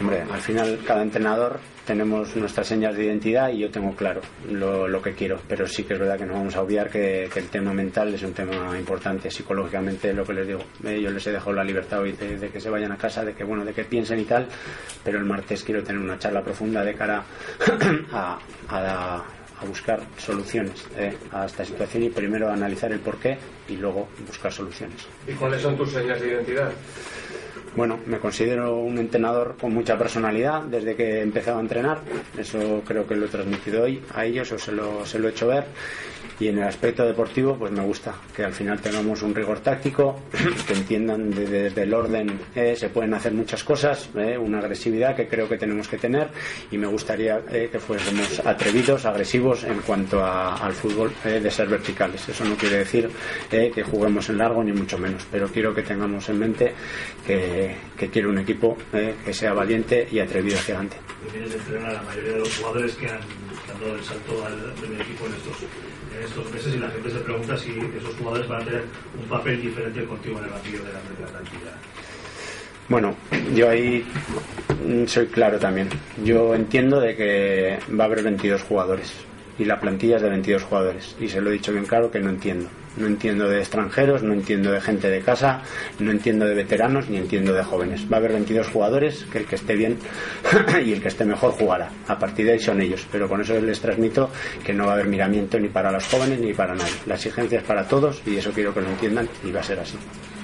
Hombre, 0.01 0.23
al 0.23 0.41
final 0.41 0.79
cada 0.87 1.03
entrenador 1.03 1.59
tenemos 1.87 2.37
nuestras 2.37 2.67
señas 2.67 2.95
de 2.95 3.05
identidad 3.05 3.51
y 3.51 3.59
yo 3.59 3.71
tengo 3.71 3.95
claro 3.95 4.21
lo, 4.49 5.03
que 5.03 5.13
quiero, 5.13 5.41
pero 5.49 5.67
sí 5.67 5.85
que 5.85 5.95
es 5.95 5.99
verdad 5.99 6.19
que 6.19 6.27
no 6.27 6.35
vamos 6.35 6.55
a 6.55 6.63
obviar 6.63 6.89
que, 6.91 7.25
el 7.25 7.49
tema 7.49 7.73
mental 7.73 8.15
es 8.15 8.23
un 8.23 8.33
tema 8.33 8.79
importante. 8.79 9.31
Psicológicamente, 9.31 10.13
lo 10.13 10.25
que 10.25 10.35
les 10.35 10.47
digo, 10.47 10.61
eh, 10.85 11.01
yo 11.03 11.11
les 11.11 11.27
he 11.27 11.33
dejado 11.33 11.53
la 11.53 11.65
libertad 11.65 12.01
hoy 12.01 12.13
de, 12.13 12.49
que 12.49 12.61
se 12.61 12.71
vayan 12.71 12.93
a 12.93 12.97
casa, 12.97 13.25
de 13.25 13.35
que 13.35 13.45
bueno, 13.45 13.65
de 13.65 13.73
que 13.73 13.85
piensen 13.85 14.21
y 14.21 14.25
tal, 14.25 14.47
pero 15.03 15.19
el 15.19 15.25
martes 15.25 15.65
quiero 15.65 15.83
tener 15.83 16.01
una 16.01 16.19
charla 16.19 16.43
profunda 16.43 16.85
de 16.85 16.95
cara 16.95 17.25
a, 18.13 18.39
a 18.69 19.25
a 19.40 19.40
buscar 19.67 20.01
soluciones 20.19 20.87
eh, 20.97 21.17
a 21.33 21.47
esta 21.47 21.65
situación 21.65 22.05
y 22.05 22.11
primero 22.11 22.51
analizar 22.51 22.93
el 22.93 23.01
porqué 23.01 23.39
y 23.69 23.77
luego 23.77 24.09
buscar 24.27 24.53
soluciones. 24.53 25.07
¿Y 25.27 25.33
cuáles 25.33 25.63
son 25.63 25.77
tus 25.77 25.93
señas 25.93 26.21
de 26.21 26.29
identidad? 26.29 26.71
Bueno, 27.77 28.01
me 28.07 28.19
considero 28.19 28.77
un 28.79 28.99
entrenador 28.99 29.57
con 29.61 29.73
mucha 29.73 29.97
personalidad 29.97 30.63
desde 30.63 30.97
que 30.97 31.19
he 31.19 31.23
empezado 31.23 31.59
a 31.59 31.61
entrenar. 31.61 32.01
Eso 32.37 32.83
creo 32.85 33.07
que 33.07 33.15
lo 33.15 33.27
he 33.27 33.29
transmitido 33.29 33.85
hoy 33.85 34.03
a 34.13 34.25
ellos 34.25 34.51
o 34.51 34.59
se 34.59 34.73
lo, 34.73 35.07
se 35.07 35.19
lo 35.21 35.29
he 35.29 35.31
hecho 35.31 35.47
ver 35.47 35.65
y 36.41 36.49
en 36.49 36.59
el 36.59 36.65
aspecto 36.65 37.05
deportivo 37.05 37.57
pues 37.57 37.71
me 37.71 37.83
gusta 37.83 38.15
que 38.35 38.43
al 38.45 38.53
final 38.53 38.81
tengamos 38.81 39.23
un 39.23 39.35
rigor 39.35 39.61
táctico 39.61 40.23
que 40.67 40.73
entiendan 40.73 41.31
desde, 41.31 41.83
el 41.83 41.93
orden 41.93 42.41
eh, 42.55 42.75
se 42.75 42.89
pueden 42.89 43.13
hacer 43.15 43.33
muchas 43.33 43.63
cosas 43.63 44.09
eh, 44.17 44.37
una 44.39 44.59
agresividad 44.59 45.15
que 45.15 45.29
creo 45.29 45.49
que 45.49 45.59
tenemos 45.59 45.87
que 45.87 45.99
tener 45.99 46.31
y 46.71 46.79
me 46.79 46.87
gustaría 46.87 47.43
eh, 47.53 47.69
que 47.71 47.79
fuésemos 47.79 48.41
atrevidos 48.45 49.05
agresivos 49.05 49.65
en 49.65 49.81
cuanto 49.83 50.25
al 50.25 50.73
fútbol 50.73 51.13
de 51.23 51.51
ser 51.51 51.69
verticales. 51.69 52.27
Eso 52.29 52.45
no 52.45 52.57
quiere 52.57 52.79
decir 52.79 53.11
que 53.51 53.83
juguemos 53.83 54.29
en 54.31 54.39
largo 54.39 54.65
ni 54.65 54.73
mucho 54.73 54.97
menos 54.99 55.27
pero 55.31 55.49
quiero 55.49 55.75
que 55.75 55.83
tengamos 55.83 56.29
en 56.31 56.39
mente 56.39 56.73
que, 57.27 57.75
que 57.97 58.09
quiero 58.09 58.31
un 58.31 58.39
equipo 58.39 58.77
que 58.91 59.35
sea 59.35 59.53
valiente 59.53 60.09
y 60.11 60.19
atrevido 60.19 60.57
hacia 60.57 60.77
adelante. 60.77 60.97
A 61.85 61.93
la 61.93 62.03
mayoría 62.03 62.33
de 62.33 62.39
los 62.39 62.57
jugadores 62.57 62.95
que 62.95 63.07
han, 63.09 63.21
dado 63.81 63.95
el 63.95 64.03
salto 64.03 64.47
al 64.47 64.73
primer 64.75 65.01
equipo 65.03 65.27
en 65.27 65.35
estos 65.35 65.57
estos 66.25 66.51
meses 66.53 66.75
y 66.75 66.79
la 66.79 66.89
gente 66.91 67.11
se 67.11 67.19
pregunta 67.19 67.57
si 67.57 67.71
esos 67.97 68.15
jugadores 68.17 68.49
van 68.49 68.63
a 68.63 68.65
tener 68.65 68.85
un 69.21 69.29
papel 69.29 69.61
diferente 69.61 70.05
contigo 70.05 70.39
en 70.39 70.45
el 70.45 70.51
banquillo 70.51 70.79
de 70.85 70.93
la, 70.93 71.29
plantilla. 71.29 71.73
Bueno, 72.89 73.15
yo 73.55 73.71
ahí 73.71 74.05
soy 75.07 75.27
claro 75.27 75.59
también. 75.59 75.89
Yo 76.25 76.55
entiendo 76.55 77.01
de 77.01 77.17
que 77.17 77.79
va 77.99 78.05
a 78.05 78.07
haber 78.07 78.23
22 78.25 78.63
jugadores 78.63 79.13
y 79.61 79.67
la 79.67 79.79
plantilla 79.79 80.17
es 80.17 80.23
de 80.23 80.31
22 80.31 80.63
jugadores 80.63 81.15
y 81.21 81.29
se 81.29 81.39
lo 81.41 81.51
he 81.51 81.53
dicho 81.53 81.71
bien 81.71 81.85
claro 81.85 82.11
que 82.11 82.19
no 82.19 82.31
entiendo. 82.31 82.67
No 82.97 83.07
entiendo 83.07 83.47
de 83.47 83.59
extranjeros, 83.59 84.23
no 84.23 84.33
entiendo 84.33 84.73
de 84.73 84.81
gente 84.81 85.09
de 85.11 85.21
casa, 85.21 85.63
no 85.99 86.11
entiendo 86.11 86.47
de 86.47 86.55
veteranos 86.55 87.09
ni 87.11 87.19
entiendo 87.19 87.53
de 87.53 87.63
jóvenes. 87.63 88.11
Va 88.11 88.17
a 88.17 88.21
haber 88.21 88.33
22 88.33 88.69
jugadores, 88.69 89.27
que 89.31 89.39
el 89.39 89.45
que 89.45 89.57
esté 89.57 89.75
bien 89.75 89.99
y 90.85 90.93
el 90.95 91.03
que 91.03 91.09
esté 91.09 91.27
mejor 91.27 91.53
jugará. 91.53 91.91
A 92.09 92.19
partir 92.19 92.47
de 92.47 92.53
ahí 92.53 92.59
son 92.59 92.81
ellos, 92.81 93.07
pero 93.13 93.29
con 93.29 93.43
eso 93.43 93.61
les 93.61 93.81
transmito 93.81 94.31
que 94.65 94.73
no 94.73 94.87
va 94.87 94.93
a 94.93 94.95
haber 94.95 95.09
miramiento 95.09 95.61
ni 95.61 95.69
para 95.69 95.93
los 95.93 96.07
jóvenes 96.07 96.41
ni 96.41 96.55
para 96.55 96.75
nadie. 96.75 96.95
La 97.07 97.17
exigencia 97.17 97.59
es 97.59 97.65
para 97.65 97.87
todos 97.87 98.23
y 98.27 98.37
eso 98.37 98.51
quiero 98.53 98.73
que 98.73 98.81
lo 98.81 98.89
entiendan 98.89 99.29
y 99.45 99.53
va 99.53 99.61
a 99.61 99.65
ser 99.65 99.79
así. 99.79 99.99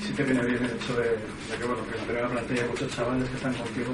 Sí 0.06 0.12
te 0.12 0.22
viene 0.22 0.44
bien 0.44 0.62
el 0.62 0.70
hecho 0.70 0.94
de, 0.94 1.56
que, 1.58 1.64
bueno, 1.64 1.82
que 2.06 2.12
la 2.12 2.28
plantilla 2.28 2.66
muchos 2.68 2.94
chavales 2.94 3.28
que 3.30 3.36
están 3.36 3.54
contigo, 3.54 3.92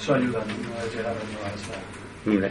eso 0.00 0.14
ayuda, 0.14 0.38
no 0.40 0.96
llegar 0.96 1.12
a 1.12 2.30
Hombre, 2.30 2.50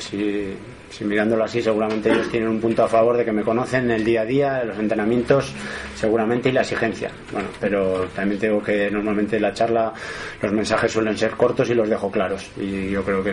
si, 0.00 0.56
si, 0.92 1.04
mirándolo 1.04 1.44
así, 1.44 1.62
seguramente 1.62 2.10
ellos 2.12 2.28
tienen 2.28 2.50
un 2.50 2.60
punto 2.60 2.84
a 2.84 2.88
favor 2.88 3.16
de 3.16 3.24
que 3.24 3.32
me 3.32 3.42
conocen 3.42 3.90
el 3.90 4.04
día 4.04 4.22
a 4.22 4.24
día, 4.24 4.64
los 4.64 4.78
entrenamientos, 4.78 5.52
seguramente, 5.94 6.50
y 6.50 6.52
la 6.52 6.60
exigencia. 6.60 7.10
Bueno, 7.32 7.48
pero 7.58 8.06
también 8.14 8.38
tengo 8.38 8.62
que 8.62 8.90
normalmente 8.90 9.36
en 9.36 9.42
la 9.42 9.54
charla 9.54 9.92
los 10.40 10.52
mensajes 10.52 10.92
suelen 10.92 11.16
ser 11.16 11.30
cortos 11.32 11.70
y 11.70 11.74
los 11.74 11.88
dejo 11.88 12.10
claros. 12.10 12.50
Y 12.58 12.90
yo 12.90 13.02
creo 13.02 13.24
que 13.24 13.32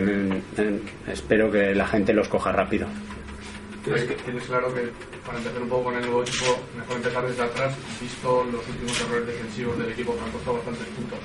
espero 1.06 1.50
que 1.50 1.74
la 1.74 1.86
gente 1.86 2.14
los 2.14 2.28
coja 2.28 2.50
rápido. 2.50 2.86
Tienes 3.84 4.44
claro 4.44 4.74
que 4.74 4.90
para 5.26 5.38
empezar 5.38 5.62
un 5.62 5.68
poco 5.68 5.84
con 5.84 5.96
el 5.96 6.02
nuevo 6.02 6.22
equipo, 6.22 6.58
mejor 6.76 6.96
empezar 6.96 7.26
desde 7.26 7.42
atrás, 7.42 7.74
visto 8.00 8.44
los 8.44 8.66
últimos 8.68 9.00
errores 9.02 9.26
defensivos 9.26 9.78
del 9.78 9.90
equipo 9.90 10.14
que 10.14 10.20
han 10.20 10.30
costado 10.30 10.56
bastantes 10.56 10.86
puntos. 10.88 11.18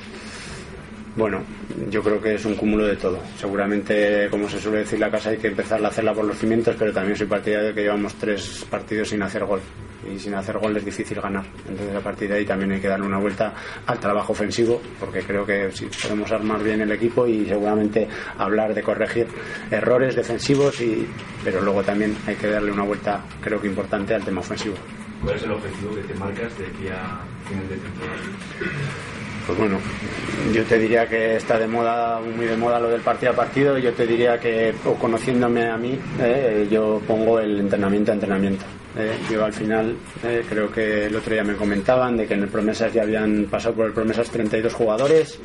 Bueno, 1.15 1.41
yo 1.89 2.03
creo 2.03 2.22
que 2.22 2.36
es 2.36 2.43
un 2.43 2.55
cúmulo 2.55 2.86
de 2.86 2.98
todo. 2.98 3.19
Seguramente, 3.38 4.27
como 4.29 4.50
se 4.50 4.60
suele 4.60 4.79
decir 4.79 5.00
la 5.00 5.10
casa, 5.10 5.29
hay 5.29 5.38
que 5.38 5.48
empezar 5.48 5.84
a 5.84 5.88
hacerla 5.88 6.13
por 6.13 6.25
los 6.25 6.38
cimientos, 6.38 6.75
pero 6.77 6.91
también 6.91 7.15
soy 7.15 7.27
partidario 7.27 7.69
de 7.69 7.74
que 7.74 7.84
llevamos 7.84 8.15
tres 8.15 8.65
partidos 8.69 9.10
sin 9.10 9.22
hacer 9.22 9.45
gol. 9.45 9.62
Y 10.13 10.19
sin 10.19 10.36
hacer 10.36 10.57
gol 10.57 10.75
es 10.75 10.84
difícil 10.84 11.22
ganar. 11.22 11.45
Entonces, 11.69 11.95
a 11.95 12.01
partir 12.01 12.27
de 12.27 12.36
ahí 12.36 12.45
también 12.45 12.74
hay 12.74 12.81
que 12.81 12.89
darle 12.89 13.07
una 13.07 13.17
vuelta 13.17 13.53
al 13.86 13.98
trabajo 13.98 14.34
ofensivo, 14.34 14.81
porque 15.00 15.22
creo 15.22 15.45
que 15.45 15.72
sí, 15.72 15.88
podemos 16.03 16.29
armar 16.34 16.62
bien 16.62 16.81
el 16.81 16.91
equipo 16.91 17.25
y 17.25 17.45
seguramente 17.45 18.07
hablar 18.38 18.74
de 18.74 18.84
corregir 18.84 19.27
errores 19.72 20.17
defensivos, 20.17 20.81
y, 20.81 21.07
pero 21.45 21.62
luego 21.62 21.81
también 21.81 22.15
hay 22.27 22.36
que 22.36 22.48
darle 22.48 22.72
una 22.72 22.84
vuelta, 22.84 23.24
creo 23.41 23.62
que 23.62 23.67
importante, 23.67 24.13
al 24.13 24.24
tema 24.24 24.41
ofensivo. 24.41 24.75
¿Cuál 25.24 25.38
es 25.38 25.43
el 25.43 25.51
objetivo 25.53 25.95
que 25.95 26.01
te 26.01 26.13
marcas 26.15 26.57
de 26.60 26.65
aquí 26.65 26.88
a 26.89 27.22
final 27.48 27.69
de 27.69 27.77
temporada? 27.77 29.14
Pues 29.45 29.59
bueno, 29.59 29.79
yo 30.53 30.63
te 30.63 30.79
diría 30.79 31.07
que 31.07 31.35
está 31.35 31.59
de 31.59 31.67
moda, 31.67 32.19
muy 32.19 32.47
de 32.47 32.57
moda 32.57 32.79
lo 32.79 32.89
del 32.89 33.01
partido 33.01 33.31
a 33.31 33.35
partido. 33.35 33.77
Yo 33.77 33.93
te 33.93 34.07
diría 34.07 34.39
que, 34.39 34.73
o 34.85 34.95
conociéndome 34.95 35.69
a 35.69 35.77
mí, 35.77 35.99
eh, 36.19 36.67
yo 36.69 36.99
pongo 37.05 37.39
el 37.39 37.59
entrenamiento 37.59 38.11
a 38.11 38.15
entrenamiento. 38.15 38.65
Eh, 38.97 39.17
yo 39.29 39.43
al 39.43 39.51
final 39.51 39.97
eh, 40.23 40.43
creo 40.47 40.71
que 40.71 41.07
el 41.07 41.15
otro 41.15 41.33
día 41.33 41.43
me 41.43 41.55
comentaban 41.55 42.15
de 42.15 42.25
que 42.25 42.33
en 42.33 42.43
el 42.43 42.47
Promesas 42.47 42.93
ya 42.93 43.03
habían 43.03 43.45
pasado 43.51 43.75
por 43.75 43.87
el 43.87 43.91
Promesas 43.91 44.29
32 44.29 44.73
jugadores 44.73 45.37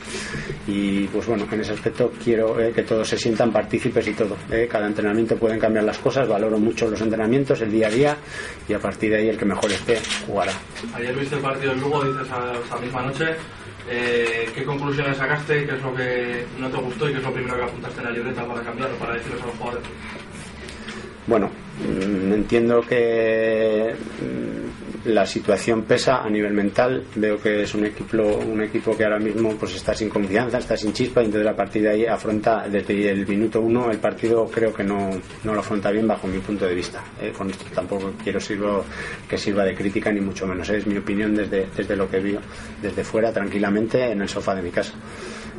y 0.68 1.08
pues 1.08 1.26
bueno, 1.26 1.48
en 1.50 1.60
ese 1.60 1.72
aspecto 1.72 2.12
quiero 2.22 2.54
que 2.72 2.84
todos 2.84 3.08
se 3.08 3.18
sientan 3.18 3.52
partícipes 3.52 4.06
y 4.06 4.12
todo. 4.12 4.36
cada 4.70 4.86
entrenamiento 4.86 5.36
pueden 5.36 5.58
cambiar 5.58 5.84
las 5.84 5.98
cosas, 5.98 6.28
valoro 6.28 6.60
mucho 6.60 6.88
los 6.88 7.00
entrenamientos, 7.00 7.60
el 7.60 7.72
día 7.72 7.88
a 7.88 7.90
día 7.90 8.16
y 8.68 8.72
a 8.72 8.78
partir 8.78 9.10
de 9.10 9.16
ahí 9.16 9.28
el 9.30 9.36
que 9.36 9.44
mejor 9.44 9.72
esté 9.72 9.98
jugará. 10.28 10.52
Ayer 10.94 11.16
viste 11.16 11.34
el 11.34 11.42
partido 11.42 11.72
del 11.72 11.80
Lugo, 11.80 12.04
dices 12.04 12.30
a 12.30 12.52
esa 12.52 12.76
misma 12.78 13.02
noche, 13.02 13.24
eh, 13.88 14.48
¿Qué 14.54 14.64
conclusiones 14.64 15.16
sacaste? 15.16 15.66
¿Qué 15.66 15.74
es 15.74 15.82
lo 15.82 15.94
que 15.94 16.44
no 16.58 16.68
te 16.68 16.76
gustó 16.76 17.08
y 17.08 17.12
qué 17.12 17.18
es 17.18 17.24
lo 17.24 17.32
primero 17.32 17.56
que 17.56 17.64
apuntaste 17.64 18.00
en 18.00 18.06
la 18.06 18.12
libreta 18.12 18.44
para 18.44 18.62
cambiarlo, 18.62 18.96
para 18.96 19.14
decirles 19.14 19.42
a 19.42 19.46
los 19.46 19.56
jugadores? 19.56 19.88
Bueno, 21.26 21.50
mm, 21.80 22.32
entiendo 22.32 22.80
que 22.82 23.94
la 25.04 25.26
situación 25.26 25.82
pesa 25.82 26.22
a 26.22 26.28
nivel 26.28 26.52
mental. 26.52 27.04
Veo 27.14 27.40
que 27.40 27.62
es 27.62 27.74
un 27.74 27.86
equipo, 27.86 28.22
un 28.22 28.62
equipo 28.62 28.96
que 28.96 29.04
ahora 29.04 29.18
mismo 29.18 29.54
pues 29.56 29.76
está 29.76 29.94
sin 29.94 30.08
confianza, 30.08 30.58
está 30.58 30.76
sin 30.76 30.92
chispa, 30.92 31.22
y 31.22 31.26
entonces 31.26 31.50
a 31.50 31.56
partir 31.56 31.82
de 31.82 31.90
ahí 31.90 32.06
afronta 32.06 32.68
desde 32.68 33.10
el 33.10 33.26
minuto 33.26 33.60
uno 33.60 33.90
el 33.90 33.98
partido. 33.98 34.46
Creo 34.46 34.72
que 34.72 34.84
no, 34.84 35.10
no 35.44 35.54
lo 35.54 35.60
afronta 35.60 35.90
bien 35.90 36.06
bajo 36.06 36.26
mi 36.26 36.38
punto 36.38 36.66
de 36.66 36.74
vista. 36.74 37.02
Eh, 37.20 37.32
con 37.36 37.50
esto 37.50 37.64
tampoco 37.74 38.12
quiero 38.22 38.40
que 39.28 39.38
sirva 39.38 39.64
de 39.64 39.74
crítica 39.74 40.12
ni 40.12 40.20
mucho 40.20 40.46
menos. 40.46 40.68
Es 40.70 40.86
mi 40.86 40.96
opinión 40.96 41.34
desde, 41.34 41.66
desde 41.76 41.96
lo 41.96 42.08
que 42.08 42.20
veo, 42.20 42.40
desde 42.82 43.04
fuera, 43.04 43.32
tranquilamente, 43.32 44.10
en 44.10 44.22
el 44.22 44.28
sofá 44.28 44.54
de 44.54 44.62
mi 44.62 44.70
casa. 44.70 44.92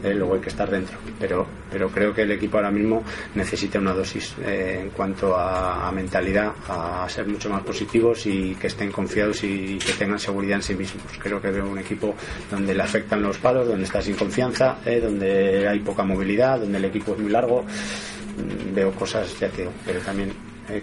Eh, 0.04 0.14
luego 0.14 0.36
hay 0.36 0.42
que 0.42 0.50
estar 0.50 0.70
dentro. 0.70 0.98
Pero, 1.20 1.46
pero 1.70 1.90
creo 1.90 2.14
que 2.14 2.24
el 2.24 2.32
equipo 2.32 2.58
ahora 2.58 2.72
mismo 2.72 3.04
necesita 3.36 3.80
una 3.80 3.94
dosis 3.94 4.36
eh, 4.44 4.80
en 4.82 4.90
cuanto 4.90 5.36
a, 5.38 5.92
mentalidad, 5.92 6.54
a 6.68 7.08
ser 7.10 7.28
mucho 7.28 7.50
más 7.50 7.62
positivos 7.64 8.26
y 8.26 8.56
que 8.56 8.68
estén 8.68 8.92
confiados 8.92 9.44
y 9.44 9.78
que 9.78 9.94
tengan 9.94 10.20
seguridad 10.20 10.58
en 10.58 10.64
sí 10.64 10.76
mismos. 10.76 11.04
Creo 11.20 11.42
que 11.42 11.52
veo 11.52 11.68
un 11.70 11.78
equipo 11.78 12.16
donde 12.50 12.74
le 12.74 12.82
afectan 12.82 13.22
los 13.22 13.38
palos, 13.38 13.68
donde 13.68 13.84
está 13.84 14.02
sin 14.02 14.16
confianza, 14.16 14.78
eh, 14.86 15.00
donde 15.00 15.68
hay 15.68 15.80
poca 15.80 16.04
movilidad, 16.04 16.60
donde 16.60 16.78
el 16.78 16.86
equipo 16.86 17.14
es 17.14 17.20
muy 17.20 17.32
largo. 17.32 17.64
Mm, 17.64 18.74
veo 18.74 18.92
cosas, 18.94 19.38
ya 19.40 19.50
que 19.50 19.68
pero 19.86 20.00
también 20.00 20.32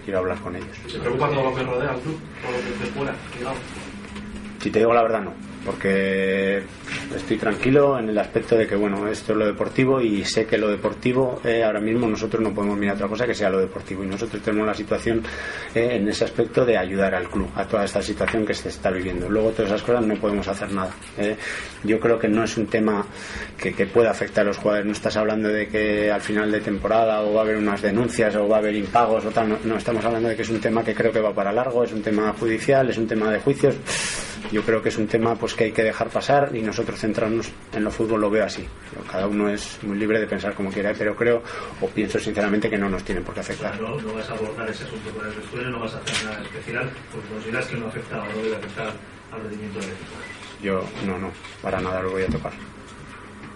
quiero 0.05 0.19
hablar 0.19 0.39
con 0.41 0.55
ellos. 0.55 0.77
¿Se 0.87 0.99
preocupa 0.99 1.31
todo 1.31 1.45
lo 1.45 1.55
que 1.57 1.63
rodea 1.63 1.91
al 1.91 2.01
club? 2.01 2.19
Todo 2.43 2.53
lo 2.53 2.59
que 2.59 2.85
se 2.85 2.93
fuera, 2.93 3.15
Si 4.61 4.71
te 4.71 4.81
digo 4.81 4.93
la 4.93 5.03
verdad, 5.03 5.23
no 5.23 5.49
porque 5.69 6.63
estoy 7.15 7.37
tranquilo 7.37 7.99
en 7.99 8.09
el 8.09 8.19
aspecto 8.19 8.57
de 8.57 8.67
que 8.67 8.75
bueno 8.75 9.07
esto 9.09 9.33
es 9.33 9.39
lo 9.39 9.47
deportivo 9.47 10.01
y 10.01 10.25
sé 10.25 10.47
que 10.47 10.57
lo 10.57 10.71
deportivo 10.71 11.41
eh, 11.45 11.63
ahora 11.63 11.81
mismo 11.81 12.09
nosotros 12.09 12.43
no 12.43 12.55
podemos 12.55 12.79
mirar 12.79 12.97
otra 12.97 13.09
cosa 13.09 13.27
que 13.27 13.35
sea 13.35 13.51
lo 13.51 13.61
deportivo. 13.61 14.03
Y 14.03 14.07
nosotros 14.07 14.43
tenemos 14.43 14.67
la 14.67 14.75
situación 14.75 15.23
eh, 15.75 15.97
en 15.97 16.09
ese 16.09 16.25
aspecto 16.25 16.65
de 16.65 16.79
ayudar 16.79 17.15
al 17.15 17.29
club 17.29 17.49
a 17.55 17.67
toda 17.67 17.85
esta 17.85 18.01
situación 18.01 18.47
que 18.47 18.55
se 18.55 18.71
está 18.71 18.91
viviendo. 18.91 19.29
Luego 19.29 19.51
todas 19.51 19.73
esas 19.73 19.83
cosas 19.83 20.07
no 20.07 20.15
podemos 20.15 20.49
hacer 20.49 20.73
nada 20.73 20.91
eh. 21.19 21.37
yo 21.85 22.01
creo 22.01 22.19
que 22.19 22.29
no 22.29 22.45
es 22.45 22.57
un 22.57 22.67
tema 22.67 23.05
que, 23.57 23.75
que 23.75 23.87
pueda 23.87 24.11
afectar 24.11 24.45
a 24.45 24.49
los 24.49 24.57
jugadores. 24.57 24.87
No 24.87 24.93
estás 24.93 25.17
hablando 25.19 25.49
de 25.49 25.69
que 25.69 26.11
al 26.11 26.23
final 26.23 26.51
de 26.51 26.61
temporada 26.61 27.23
o 27.23 27.35
va 27.35 27.41
a 27.41 27.45
haber 27.45 27.57
unas 27.57 27.83
denuncias 27.83 28.35
o 28.37 28.49
va 28.49 28.57
a 28.57 28.59
haber 28.61 28.75
impagos 28.75 29.27
o 29.27 29.31
tal. 29.31 29.51
No, 29.51 29.59
no 29.65 29.77
estamos 29.77 30.05
hablando 30.05 30.31
de 30.31 30.37
que 30.37 30.43
es 30.43 30.51
un 30.51 30.61
tema 30.61 30.83
que 30.83 30.95
creo 30.95 31.13
que 31.13 31.21
va 31.21 31.35
para 31.35 31.53
largo 31.53 31.85
es 31.85 31.93
un 31.93 32.03
tema 32.03 32.33
judicial 32.33 32.89
es 32.89 32.97
un 32.97 33.07
tema 33.07 33.31
de 33.31 33.39
juicios 33.39 33.77
yo 34.51 34.63
creo 34.63 34.83
que 34.83 34.89
es 34.89 34.97
un 34.97 35.07
tema 35.07 35.35
pues 35.35 35.55
que 35.55 35.65
hay 35.65 35.73
que 35.73 35.83
dejar 35.83 36.09
pasar 36.09 36.55
y 36.55 36.63
nosotros 36.63 36.99
centrarnos 36.99 37.51
en 37.73 37.85
lo 37.85 37.91
fútbol 37.91 38.21
lo 38.21 38.31
veo 38.31 38.45
así. 38.45 38.65
Cada 39.11 39.27
uno 39.27 39.49
es 39.49 39.79
muy 39.83 39.99
libre 39.99 40.21
de 40.21 40.27
pensar 40.27 40.55
como 40.55 40.71
quiera, 40.71 40.93
pero 40.97 41.15
creo 41.15 41.43
o 41.81 41.89
pienso 41.89 42.19
sinceramente 42.19 42.71
que 42.71 42.79
no 42.79 42.89
nos 42.89 43.05
tienen 43.05 43.25
por 43.25 43.35
qué 43.35 43.41
afectar. 43.41 43.81
No, 43.81 44.01
no 44.01 44.15
vas 44.15 44.29
a 44.31 44.33
abordar 44.33 44.69
ese 44.71 44.85
asunto 44.85 45.11
con 45.11 45.27
el 45.27 45.35
vestuario, 45.35 45.71
no 45.71 45.81
vas 45.81 45.95
a 45.95 45.99
hacer 45.99 46.27
nada 46.27 46.43
especial, 46.43 46.91
porque 47.13 47.29
consideras 47.29 47.67
que 47.67 47.77
no 47.77 47.87
afecta 47.87 48.23
o 48.23 48.27
no 48.27 48.43
debe 48.43 48.57
afectar 48.57 48.93
al 49.33 49.41
rendimiento 49.43 49.81
del 49.81 49.91
equipo. 49.91 50.13
Yo 50.63 50.85
no, 51.07 51.19
no, 51.19 51.31
para 51.63 51.81
nada 51.81 52.03
lo 52.03 52.11
voy 52.11 52.23
a 52.23 52.27
tocar. 52.27 52.53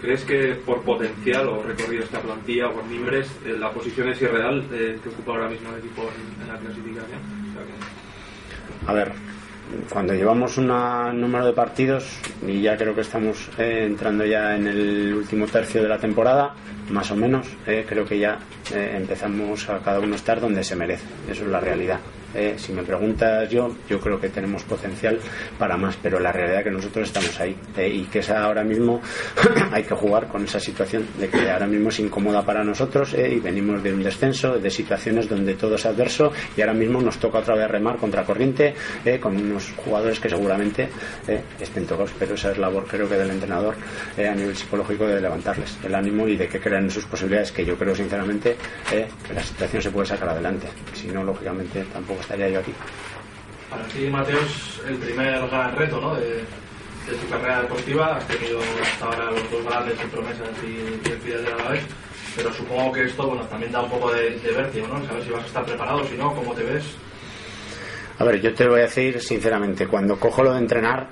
¿Crees 0.00 0.24
que 0.24 0.54
por 0.66 0.82
potencial 0.82 1.48
o 1.48 1.62
recorrido 1.62 2.02
esta 2.02 2.20
plantilla 2.20 2.68
o 2.68 2.72
por 2.72 2.84
mimbres 2.84 3.30
eh, 3.46 3.54
la 3.56 3.70
posición 3.70 4.08
es 4.08 4.20
irreal 4.20 4.66
eh, 4.72 4.98
que 5.00 5.08
ocupa 5.08 5.32
ahora 5.32 5.48
mismo 5.48 5.70
el 5.70 5.78
equipo 5.78 6.02
en, 6.02 6.42
en 6.42 6.48
la 6.48 6.58
clasificación? 6.58 7.20
O 7.50 7.52
sea 7.54 7.62
que... 7.64 8.90
A 8.90 8.92
ver, 8.92 9.12
cuando 9.90 10.14
llevamos 10.14 10.58
un 10.58 10.68
número 10.68 11.46
de 11.46 11.52
partidos 11.52 12.04
y 12.46 12.62
ya 12.62 12.76
creo 12.76 12.94
que 12.94 13.02
estamos 13.02 13.48
eh, 13.58 13.84
entrando 13.86 14.24
ya 14.24 14.56
en 14.56 14.66
el 14.66 15.14
último 15.14 15.46
tercio 15.46 15.82
de 15.82 15.88
la 15.88 15.98
temporada 15.98 16.54
más 16.90 17.10
o 17.10 17.16
menos 17.16 17.46
eh, 17.66 17.84
creo 17.88 18.04
que 18.04 18.18
ya 18.18 18.38
eh, 18.74 18.94
empezamos 18.96 19.68
a 19.68 19.78
cada 19.78 20.00
uno 20.00 20.14
estar 20.14 20.40
donde 20.40 20.62
se 20.64 20.76
merece. 20.76 21.04
Eso 21.30 21.44
es 21.44 21.50
la 21.50 21.60
realidad 21.60 21.98
eh, 22.34 22.54
si 22.56 22.72
me 22.72 22.82
preguntas 22.82 23.48
yo, 23.48 23.76
yo 23.88 24.00
creo 24.00 24.20
que 24.20 24.28
tenemos 24.28 24.62
potencial 24.64 25.18
para 25.58 25.76
más, 25.76 25.96
pero 26.02 26.18
la 26.18 26.32
realidad 26.32 26.58
es 26.58 26.64
que 26.64 26.70
nosotros 26.70 27.08
estamos 27.08 27.38
ahí. 27.40 27.56
Eh, 27.76 27.88
y 27.88 28.04
que 28.04 28.20
esa 28.20 28.44
ahora 28.44 28.64
mismo 28.64 29.00
hay 29.72 29.82
que 29.82 29.94
jugar 29.94 30.28
con 30.28 30.44
esa 30.44 30.60
situación 30.60 31.06
de 31.18 31.28
que 31.28 31.50
ahora 31.50 31.66
mismo 31.66 31.88
es 31.88 32.00
incómoda 32.00 32.42
para 32.44 32.64
nosotros 32.64 33.14
eh, 33.14 33.34
y 33.36 33.40
venimos 33.40 33.82
de 33.82 33.92
un 33.92 34.02
descenso, 34.02 34.58
de 34.58 34.70
situaciones 34.70 35.28
donde 35.28 35.54
todo 35.54 35.76
es 35.76 35.86
adverso 35.86 36.32
y 36.56 36.60
ahora 36.60 36.74
mismo 36.74 37.00
nos 37.00 37.18
toca 37.18 37.38
otra 37.38 37.54
vez 37.54 37.70
remar 37.70 37.96
contra 37.96 38.24
corriente 38.24 38.74
eh, 39.04 39.18
con 39.18 39.36
unos 39.36 39.72
jugadores 39.76 40.20
que 40.20 40.28
seguramente 40.28 40.88
eh, 41.26 41.42
estén 41.60 41.86
tocados, 41.86 42.12
pero 42.18 42.34
esa 42.34 42.52
es 42.52 42.58
labor 42.58 42.86
creo 42.86 43.08
que 43.08 43.16
del 43.16 43.30
entrenador 43.30 43.74
eh, 44.16 44.28
a 44.28 44.34
nivel 44.34 44.56
psicológico 44.56 45.06
de 45.06 45.20
levantarles 45.20 45.78
el 45.84 45.94
ánimo 45.94 46.26
y 46.28 46.36
de 46.36 46.48
que 46.48 46.60
crean 46.60 46.90
sus 46.90 47.06
posibilidades, 47.06 47.52
que 47.52 47.64
yo 47.64 47.76
creo 47.76 47.94
sinceramente 47.94 48.56
que 48.88 49.06
la 49.34 49.42
situación 49.42 49.82
se 49.82 49.90
puede 49.90 50.06
sacar 50.06 50.28
adelante, 50.28 50.66
si 50.94 51.08
no 51.08 51.24
lógicamente 51.24 51.84
tampoco 51.92 52.21
estaría 52.22 52.48
yo 52.48 52.60
aquí. 52.60 52.72
Para 53.70 53.84
ti, 53.84 54.06
Mateo, 54.08 54.38
es 54.40 54.80
el 54.86 54.96
primer 54.96 55.46
gran 55.48 55.76
reto 55.76 56.00
¿no? 56.00 56.14
de, 56.14 56.28
de 56.28 57.16
tu 57.20 57.28
carrera 57.28 57.62
deportiva. 57.62 58.16
Has 58.16 58.26
tenido 58.26 58.60
hasta 58.82 59.04
ahora 59.04 59.30
los 59.30 59.50
dos 59.50 59.64
grandes 59.64 60.00
en 60.00 60.10
promesas 60.10 60.48
y, 60.62 61.08
Fidel 61.20 61.44
de 61.44 61.50
la 61.50 61.68
vez. 61.70 61.84
Pero 62.34 62.52
supongo 62.52 62.92
que 62.92 63.04
esto 63.04 63.26
bueno, 63.26 63.44
también 63.44 63.72
da 63.72 63.82
un 63.82 63.90
poco 63.90 64.10
de, 64.12 64.38
de 64.38 64.52
vértigo, 64.52 64.88
¿no? 64.88 65.04
Saber 65.06 65.22
si 65.22 65.30
vas 65.30 65.42
a 65.42 65.46
estar 65.46 65.64
preparado, 65.64 66.04
si 66.06 66.16
no, 66.16 66.34
cómo 66.34 66.54
te 66.54 66.62
ves. 66.62 66.84
A 68.18 68.24
ver, 68.24 68.40
yo 68.40 68.54
te 68.54 68.66
voy 68.66 68.80
a 68.80 68.84
decir 68.84 69.20
sinceramente, 69.20 69.86
cuando 69.86 70.18
cojo 70.18 70.42
lo 70.42 70.52
de 70.52 70.60
entrenar, 70.60 71.08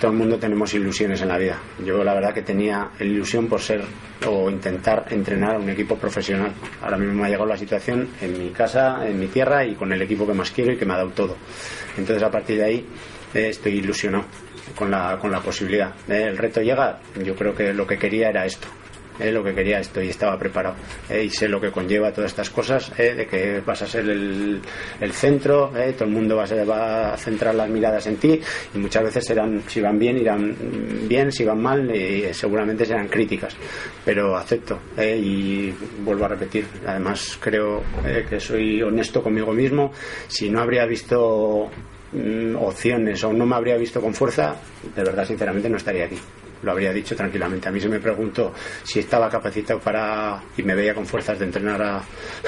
todo 0.00 0.10
el 0.10 0.16
mundo 0.16 0.38
tenemos 0.38 0.72
ilusiones 0.74 1.20
en 1.22 1.28
la 1.28 1.38
vida. 1.38 1.58
Yo 1.84 2.02
la 2.04 2.14
verdad 2.14 2.34
que 2.34 2.42
tenía 2.42 2.90
ilusión 3.00 3.46
por 3.46 3.60
ser 3.60 3.82
o 4.26 4.50
intentar 4.50 5.06
entrenar 5.10 5.56
a 5.56 5.58
un 5.58 5.68
equipo 5.68 5.96
profesional. 5.96 6.52
Ahora 6.82 6.96
mismo 6.96 7.14
me 7.14 7.26
ha 7.26 7.30
llegado 7.30 7.46
la 7.46 7.56
situación 7.56 8.08
en 8.20 8.38
mi 8.38 8.50
casa, 8.50 9.06
en 9.06 9.18
mi 9.18 9.26
tierra 9.28 9.64
y 9.64 9.74
con 9.74 9.92
el 9.92 10.02
equipo 10.02 10.26
que 10.26 10.34
más 10.34 10.50
quiero 10.50 10.72
y 10.72 10.76
que 10.76 10.84
me 10.84 10.94
ha 10.94 10.98
dado 10.98 11.10
todo. 11.10 11.36
Entonces 11.96 12.22
a 12.22 12.30
partir 12.30 12.58
de 12.58 12.64
ahí 12.64 12.86
eh, 13.34 13.48
estoy 13.48 13.74
ilusionado 13.74 14.24
con 14.74 14.90
la, 14.90 15.18
con 15.18 15.30
la 15.30 15.40
posibilidad. 15.40 15.92
Eh, 16.08 16.24
el 16.28 16.38
reto 16.38 16.60
llega, 16.60 17.00
yo 17.22 17.34
creo 17.34 17.54
que 17.54 17.72
lo 17.72 17.86
que 17.86 17.98
quería 17.98 18.28
era 18.30 18.44
esto. 18.46 18.68
Eh, 19.20 19.30
lo 19.30 19.44
que 19.44 19.54
quería 19.54 19.78
esto 19.78 20.02
y 20.02 20.08
estaba 20.08 20.36
preparado 20.38 20.76
eh, 21.08 21.24
y 21.24 21.30
sé 21.30 21.48
lo 21.48 21.60
que 21.60 21.70
conlleva 21.70 22.12
todas 22.12 22.32
estas 22.32 22.50
cosas 22.50 22.92
eh, 22.98 23.14
de 23.14 23.26
que 23.26 23.60
vas 23.60 23.80
a 23.82 23.86
ser 23.86 24.08
el, 24.08 24.60
el 25.00 25.12
centro 25.12 25.72
eh, 25.76 25.92
todo 25.92 26.06
el 26.08 26.14
mundo 26.14 26.36
va 26.36 27.12
a, 27.12 27.16
centrar 27.16 27.54
las 27.54 27.68
miradas 27.68 28.06
en 28.06 28.16
ti 28.16 28.40
y 28.74 28.78
muchas 28.78 29.04
veces 29.04 29.24
serán 29.24 29.62
si 29.68 29.80
van 29.80 29.98
bien 29.98 30.18
irán 30.18 30.56
bien 31.08 31.30
si 31.30 31.44
van 31.44 31.62
mal 31.62 31.94
y 31.94 32.32
seguramente 32.34 32.84
serán 32.84 33.08
críticas 33.08 33.56
pero 34.04 34.36
acepto 34.36 34.80
eh, 34.96 35.16
y 35.16 35.74
vuelvo 36.02 36.24
a 36.24 36.28
repetir 36.28 36.66
además 36.86 37.38
creo 37.40 37.82
eh, 38.04 38.26
que 38.28 38.40
soy 38.40 38.82
honesto 38.82 39.22
conmigo 39.22 39.52
mismo 39.52 39.92
si 40.26 40.50
no 40.50 40.60
habría 40.60 40.86
visto 40.86 41.70
mm, 42.12 42.56
opciones 42.56 43.22
o 43.24 43.32
no 43.32 43.46
me 43.46 43.54
habría 43.54 43.76
visto 43.76 44.00
con 44.00 44.12
fuerza 44.12 44.56
de 44.94 45.04
verdad 45.04 45.24
sinceramente 45.24 45.68
no 45.68 45.76
estaría 45.76 46.06
aquí 46.06 46.18
lo 46.64 46.72
habría 46.72 46.92
dicho 46.92 47.14
tranquilamente. 47.14 47.68
A 47.68 47.72
mí 47.72 47.80
se 47.80 47.88
me 47.88 48.00
preguntó 48.00 48.52
si 48.82 48.98
estaba 49.00 49.28
capacitado 49.30 49.78
para 49.80 50.42
y 50.56 50.62
me 50.62 50.74
veía 50.74 50.94
con 50.94 51.06
fuerzas 51.06 51.38
de 51.38 51.44
entrenar 51.44 51.82
a- 51.82 52.02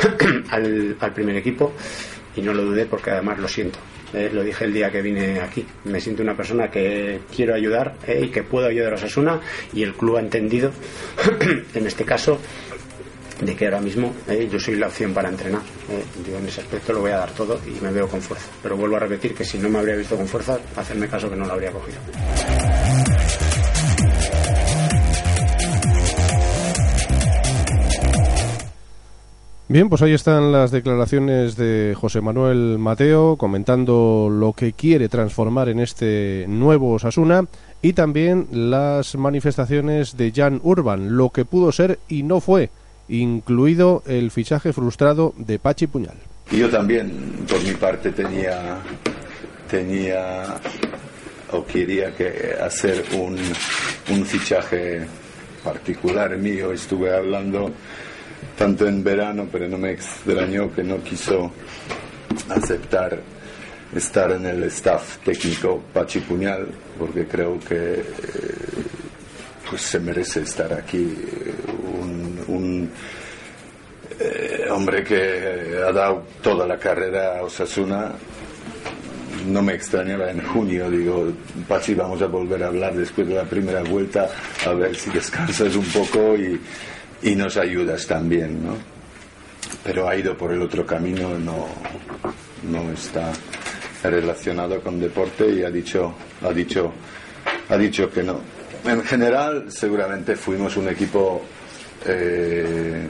al, 0.50 0.96
primer 1.14 1.36
equipo 1.36 1.72
y 2.34 2.42
no 2.42 2.52
lo 2.52 2.62
dudé 2.64 2.86
porque 2.86 3.10
además 3.10 3.38
lo 3.38 3.48
siento. 3.48 3.78
Eh, 4.14 4.30
lo 4.32 4.42
dije 4.42 4.64
el 4.64 4.72
día 4.72 4.90
que 4.90 5.02
vine 5.02 5.40
aquí. 5.40 5.66
Me 5.84 6.00
siento 6.00 6.22
una 6.22 6.36
persona 6.36 6.70
que 6.70 7.20
quiero 7.34 7.54
ayudar 7.54 7.94
eh, 8.06 8.22
y 8.24 8.28
que 8.28 8.42
puedo 8.42 8.66
ayudar 8.66 8.92
a 8.92 8.96
Osasuna 8.96 9.40
y 9.72 9.82
el 9.82 9.94
club 9.94 10.16
ha 10.16 10.20
entendido, 10.20 10.70
en 11.74 11.86
este 11.86 12.04
caso, 12.04 12.38
de 13.40 13.54
que 13.54 13.66
ahora 13.66 13.80
mismo 13.80 14.14
eh, 14.28 14.48
yo 14.50 14.58
soy 14.58 14.76
la 14.76 14.86
opción 14.86 15.12
para 15.12 15.28
entrenar. 15.28 15.60
Yo 16.26 16.38
en 16.38 16.46
ese 16.46 16.60
aspecto 16.62 16.92
lo 16.94 17.00
voy 17.00 17.10
a 17.10 17.18
dar 17.18 17.30
todo 17.32 17.60
y 17.66 17.82
me 17.84 17.90
veo 17.92 18.08
con 18.08 18.22
fuerza. 18.22 18.46
Pero 18.62 18.76
vuelvo 18.76 18.96
a 18.96 19.00
repetir 19.00 19.34
que 19.34 19.44
si 19.44 19.58
no 19.58 19.68
me 19.68 19.78
habría 19.78 19.96
visto 19.96 20.16
con 20.16 20.26
fuerza, 20.26 20.58
hacerme 20.76 21.08
caso 21.08 21.28
que 21.28 21.36
no 21.36 21.44
lo 21.44 21.52
habría 21.52 21.70
cogido. 21.72 21.98
Bien, 29.68 29.88
pues 29.88 30.00
ahí 30.00 30.12
están 30.12 30.52
las 30.52 30.70
declaraciones 30.70 31.56
de 31.56 31.96
José 31.98 32.20
Manuel 32.20 32.78
Mateo 32.78 33.36
comentando 33.36 34.28
lo 34.30 34.52
que 34.52 34.72
quiere 34.72 35.08
transformar 35.08 35.68
en 35.68 35.80
este 35.80 36.44
nuevo 36.46 36.92
Osasuna 36.92 37.46
y 37.82 37.92
también 37.92 38.46
las 38.52 39.16
manifestaciones 39.16 40.16
de 40.16 40.32
Jan 40.32 40.60
Urban, 40.62 41.16
lo 41.16 41.30
que 41.30 41.44
pudo 41.44 41.72
ser 41.72 41.98
y 42.08 42.22
no 42.22 42.40
fue, 42.40 42.70
incluido 43.08 44.04
el 44.06 44.30
fichaje 44.30 44.72
frustrado 44.72 45.34
de 45.36 45.58
Pachi 45.58 45.88
Puñal. 45.88 46.16
Yo 46.52 46.70
también, 46.70 47.10
por 47.50 47.60
mi 47.64 47.72
parte, 47.72 48.12
tenía, 48.12 48.78
tenía 49.68 50.44
o 51.50 51.66
quería 51.66 52.14
que 52.14 52.54
hacer 52.62 53.04
un, 53.18 53.36
un 54.14 54.24
fichaje 54.24 55.08
particular 55.64 56.38
mío. 56.38 56.70
Estuve 56.70 57.12
hablando 57.12 57.72
tanto 58.56 58.86
en 58.86 59.04
verano, 59.04 59.46
pero 59.50 59.68
no 59.68 59.78
me 59.78 59.92
extrañó 59.92 60.72
que 60.74 60.82
no 60.82 61.02
quiso 61.02 61.52
aceptar 62.48 63.20
estar 63.94 64.32
en 64.32 64.46
el 64.46 64.64
staff 64.64 65.18
técnico 65.18 65.82
Pachi 65.92 66.20
Puñal, 66.20 66.66
porque 66.98 67.26
creo 67.26 67.58
que 67.60 67.94
eh, 67.94 68.04
pues 69.68 69.82
se 69.82 70.00
merece 70.00 70.40
estar 70.40 70.72
aquí 70.72 70.98
eh, 70.98 71.54
un, 72.00 72.44
un 72.48 72.90
eh, 74.18 74.66
hombre 74.70 75.04
que 75.04 75.78
ha 75.86 75.92
dado 75.92 76.24
toda 76.42 76.66
la 76.66 76.78
carrera 76.78 77.38
a 77.38 77.42
Osasuna. 77.42 78.12
No 79.46 79.62
me 79.62 79.74
extrañaba 79.74 80.30
en 80.30 80.42
junio, 80.42 80.90
digo, 80.90 81.32
Pachi, 81.68 81.94
vamos 81.94 82.20
a 82.20 82.26
volver 82.26 82.64
a 82.64 82.66
hablar 82.66 82.94
después 82.94 83.28
de 83.28 83.34
la 83.34 83.44
primera 83.44 83.82
vuelta, 83.82 84.28
a 84.66 84.72
ver 84.72 84.96
si 84.96 85.10
descansas 85.10 85.76
un 85.76 85.84
poco 85.84 86.34
y, 86.34 86.60
y 87.22 87.34
nos 87.34 87.56
ayudas 87.56 88.06
también, 88.06 88.64
¿no? 88.64 88.76
Pero 89.82 90.08
ha 90.08 90.16
ido 90.16 90.36
por 90.36 90.52
el 90.52 90.62
otro 90.62 90.84
camino, 90.86 91.38
no, 91.38 91.66
no 92.64 92.92
está 92.92 93.32
relacionado 94.02 94.80
con 94.80 95.00
deporte 95.00 95.48
y 95.48 95.62
ha 95.62 95.70
dicho, 95.70 96.14
ha 96.42 96.52
dicho, 96.52 96.92
ha 97.68 97.76
dicho 97.76 98.10
que 98.10 98.22
no. 98.22 98.40
En 98.84 99.02
general, 99.02 99.70
seguramente 99.70 100.36
fuimos 100.36 100.76
un 100.76 100.88
equipo 100.88 101.42
eh, 102.04 103.08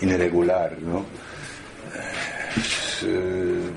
irregular, 0.00 0.76
¿no? 0.80 1.04
Eh, 3.02 3.70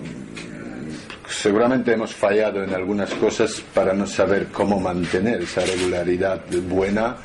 seguramente 1.27 1.93
hemos 1.93 2.13
fallado 2.13 2.63
en 2.63 2.73
algunas 2.73 3.13
cosas 3.15 3.61
para 3.73 3.93
no 3.93 4.07
saber 4.07 4.47
cómo 4.47 4.79
mantener 4.79 5.41
esa 5.41 5.61
regularidad 5.65 6.41
buena 6.67 7.17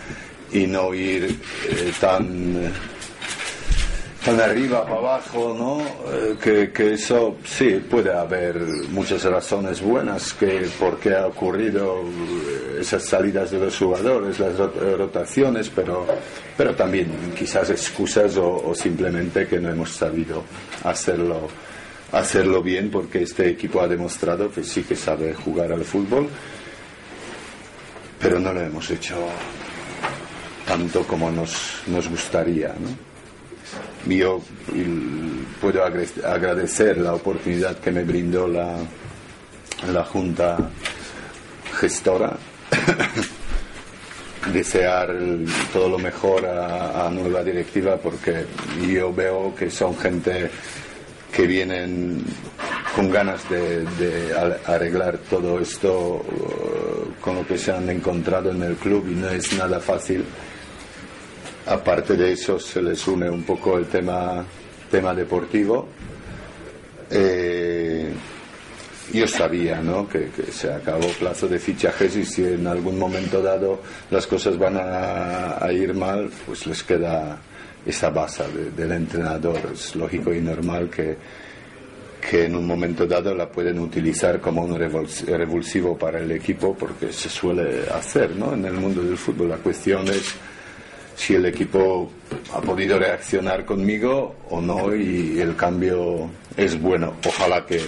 y 0.52 0.66
no 0.66 0.94
ir 0.94 1.24
eh, 1.68 1.92
tan 2.00 2.72
tan 4.24 4.40
arriba 4.40 4.82
para 4.82 4.96
abajo, 4.96 5.54
¿no? 5.56 5.80
Eh, 6.12 6.36
que, 6.42 6.72
que, 6.72 6.94
eso 6.94 7.36
sí 7.44 7.80
puede 7.88 8.12
haber 8.12 8.56
muchas 8.90 9.22
razones 9.22 9.80
buenas 9.80 10.34
que 10.34 10.68
por 10.80 10.98
qué 10.98 11.14
ha 11.14 11.28
ocurrido 11.28 12.00
eh, 12.00 12.78
esas 12.80 13.04
salidas 13.04 13.52
de 13.52 13.60
los 13.60 13.78
jugadores, 13.78 14.40
las 14.40 14.56
rotaciones, 14.58 15.70
pero, 15.70 16.04
pero 16.56 16.74
también 16.74 17.32
quizás 17.38 17.70
excusas 17.70 18.36
o, 18.36 18.66
o 18.66 18.74
simplemente 18.74 19.46
que 19.46 19.60
no 19.60 19.70
hemos 19.70 19.92
sabido 19.92 20.42
hacerlo 20.82 21.48
hacerlo 22.12 22.62
bien 22.62 22.90
porque 22.90 23.22
este 23.22 23.48
equipo 23.48 23.80
ha 23.80 23.88
demostrado 23.88 24.50
que 24.50 24.62
sí 24.62 24.82
que 24.82 24.94
sabe 24.94 25.34
jugar 25.34 25.72
al 25.72 25.84
fútbol 25.84 26.28
pero 28.18 28.38
no 28.38 28.52
lo 28.52 28.60
hemos 28.60 28.88
hecho 28.90 29.16
tanto 30.76 31.04
como 31.04 31.30
nos, 31.30 31.82
nos 31.86 32.06
gustaría. 32.06 32.74
Yo 34.06 34.42
puedo 35.58 35.82
agradecer 35.82 36.98
la 36.98 37.14
oportunidad 37.14 37.78
que 37.78 37.90
me 37.90 38.04
brindó 38.04 38.46
la, 38.46 38.76
la 39.90 40.04
Junta 40.04 40.58
Gestora, 41.80 42.36
desear 44.52 45.16
todo 45.72 45.88
lo 45.88 45.98
mejor 45.98 46.44
a, 46.44 47.06
a 47.06 47.10
nueva 47.10 47.42
directiva 47.42 47.96
porque 47.96 48.44
yo 48.86 49.14
veo 49.14 49.54
que 49.54 49.70
son 49.70 49.96
gente 49.96 50.50
que 51.32 51.46
vienen 51.46 52.22
con 52.94 53.10
ganas 53.10 53.48
de, 53.48 53.86
arreglar 54.66 55.18
todo 55.30 55.58
esto 55.58 56.22
uh, 56.22 57.20
con 57.20 57.36
lo 57.36 57.46
que 57.46 57.56
se 57.56 57.72
han 57.72 57.88
encontrado 57.88 58.50
en 58.50 58.62
el 58.62 58.76
club 58.76 59.06
y 59.10 59.14
no 59.14 59.30
es 59.30 59.52
nada 59.54 59.80
fácil. 59.80 60.22
Aparte 61.66 62.16
de 62.16 62.32
eso 62.32 62.58
se 62.58 62.80
les 62.80 63.06
une 63.08 63.28
un 63.28 63.42
poco 63.42 63.76
el 63.76 63.86
tema, 63.86 64.44
tema 64.90 65.12
deportivo. 65.14 65.88
Eh, 67.10 68.12
yo 69.12 69.26
sabía 69.26 69.80
¿no? 69.80 70.08
que, 70.08 70.30
se 70.50 70.72
acabó 70.72 71.08
plazo 71.18 71.48
de 71.48 71.58
fichajes 71.58 72.16
y 72.16 72.24
si 72.24 72.44
en 72.44 72.66
algún 72.66 72.98
momento 72.98 73.40
dado 73.40 73.80
las 74.10 74.26
cosas 74.26 74.58
van 74.58 74.76
a 74.78 75.70
ir 75.72 75.94
mal, 75.94 76.30
pues 76.44 76.66
les 76.66 76.82
queda 76.82 77.38
esa 77.84 78.10
base 78.10 78.44
del 78.76 78.92
entrenador. 78.92 79.60
Es 79.72 79.94
lógico 79.94 80.34
y 80.34 80.40
normal 80.40 80.90
que, 80.90 81.16
que 82.28 82.46
en 82.46 82.56
un 82.56 82.66
momento 82.66 83.06
dado 83.06 83.34
la 83.34 83.48
pueden 83.48 83.78
utilizar 83.78 84.40
como 84.40 84.64
un 84.64 84.76
revulsivo 84.78 85.96
para 85.96 86.18
el 86.18 86.32
equipo 86.32 86.74
porque 86.74 87.12
se 87.12 87.28
suele 87.28 87.88
hacer 87.88 88.34
¿no? 88.34 88.54
en 88.54 88.64
el 88.64 88.74
mundo 88.74 89.02
del 89.02 89.16
fútbol. 89.16 89.50
La 89.50 89.58
cuestión 89.58 90.08
es 90.08 90.34
si 91.16 91.34
el 91.34 91.46
equipo 91.46 92.10
ha 92.52 92.60
podido 92.60 92.98
reaccionar 92.98 93.64
conmigo 93.64 94.36
o 94.50 94.60
no 94.60 94.94
y 94.94 95.40
el 95.40 95.56
cambio 95.56 96.30
es 96.56 96.80
bueno. 96.80 97.14
Ojalá 97.26 97.64
que, 97.64 97.80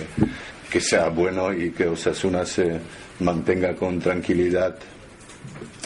que 0.70 0.80
sea 0.80 1.10
bueno 1.10 1.52
y 1.52 1.70
que 1.70 1.86
Osasuna 1.86 2.44
se 2.44 2.80
mantenga 3.20 3.74
con 3.74 4.00
tranquilidad 4.00 4.76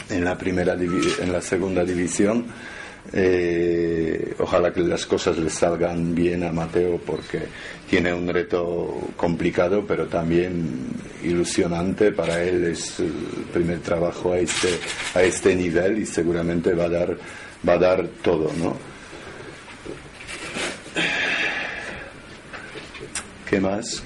en 0.09 0.23
la 0.23 0.37
primera 0.37 0.73
en 0.73 1.31
la 1.31 1.41
segunda 1.41 1.83
división 1.83 2.45
eh, 3.11 4.33
ojalá 4.39 4.71
que 4.71 4.81
las 4.81 5.05
cosas 5.05 5.37
le 5.37 5.49
salgan 5.49 6.15
bien 6.15 6.43
a 6.43 6.51
Mateo 6.51 6.99
porque 7.05 7.43
tiene 7.89 8.13
un 8.13 8.27
reto 8.27 9.09
complicado 9.17 9.83
pero 9.85 10.07
también 10.07 10.87
ilusionante. 11.23 12.11
Para 12.11 12.41
él 12.43 12.63
es 12.65 12.99
el 12.99 13.11
primer 13.51 13.79
trabajo 13.79 14.33
a 14.33 14.39
este 14.39 14.79
a 15.15 15.21
este 15.21 15.55
nivel 15.55 15.99
y 15.99 16.05
seguramente 16.05 16.73
va 16.73 16.85
a 16.85 16.89
dar 16.89 17.17
va 17.67 17.73
a 17.73 17.77
dar 17.77 18.07
todo 18.21 18.51
no 18.57 18.75
qué 23.49 23.59
más 23.59 24.03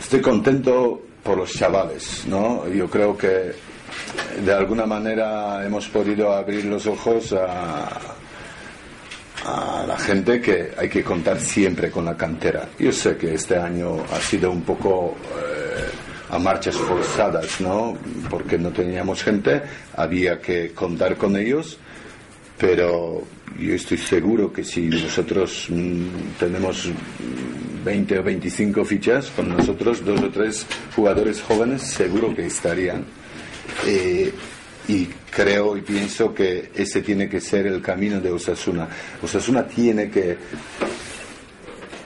estoy 0.00 0.20
contento 0.20 1.00
por 1.22 1.36
los 1.36 1.52
chavales 1.52 2.24
no 2.26 2.66
yo 2.68 2.90
creo 2.90 3.16
que 3.16 3.52
de 4.44 4.52
alguna 4.52 4.86
manera 4.86 5.64
hemos 5.64 5.88
podido 5.88 6.32
abrir 6.32 6.64
los 6.64 6.86
ojos 6.86 7.32
a, 7.32 7.88
la 9.86 9.96
gente 9.96 10.40
que 10.40 10.72
hay 10.76 10.88
que 10.88 11.04
contar 11.04 11.38
siempre 11.38 11.88
con 11.88 12.04
la 12.04 12.16
cantera. 12.16 12.68
Yo 12.80 12.90
sé 12.90 13.16
que 13.16 13.34
este 13.34 13.56
año 13.56 13.98
ha 14.12 14.18
sido 14.18 14.50
un 14.50 14.62
poco 14.62 15.14
eh, 15.38 15.88
a 16.30 16.38
marchas 16.38 16.74
forzadas, 16.74 17.60
¿no? 17.60 17.96
Porque 18.28 18.58
no 18.58 18.70
teníamos 18.70 19.22
gente, 19.22 19.62
había 19.94 20.40
que 20.40 20.72
contar 20.72 21.16
con 21.16 21.36
ellos, 21.36 21.78
pero 22.58 23.22
yo 23.58 23.74
estoy 23.74 23.98
seguro 23.98 24.52
que 24.52 24.64
si 24.64 24.88
nosotros 24.88 25.68
mm, 25.70 26.38
tenemos 26.40 26.90
20 27.84 28.18
o 28.18 28.22
25 28.24 28.84
fichas, 28.84 29.30
con 29.30 29.48
nosotros 29.48 30.04
dos 30.04 30.20
o 30.20 30.28
tres 30.30 30.66
jugadores 30.94 31.40
jóvenes 31.40 31.82
seguro 31.82 32.34
que 32.34 32.46
estarían. 32.46 33.04
Eh, 33.86 34.32
y 34.88 35.06
creo 35.30 35.76
y 35.76 35.82
pienso 35.82 36.32
que 36.32 36.70
ese 36.74 37.02
tiene 37.02 37.28
que 37.28 37.40
ser 37.40 37.66
el 37.66 37.82
camino 37.82 38.20
de 38.20 38.30
Osasuna. 38.30 38.88
Osasuna 39.22 39.66
tiene 39.66 40.10
que 40.10 40.36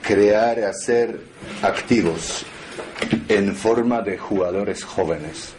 crear 0.01 0.57
y 0.59 0.63
hacer 0.63 1.19
activos 1.61 2.43
en 3.27 3.55
forma 3.55 4.01
de 4.01 4.17
jugadores 4.17 4.83
jóvenes. 4.83 5.53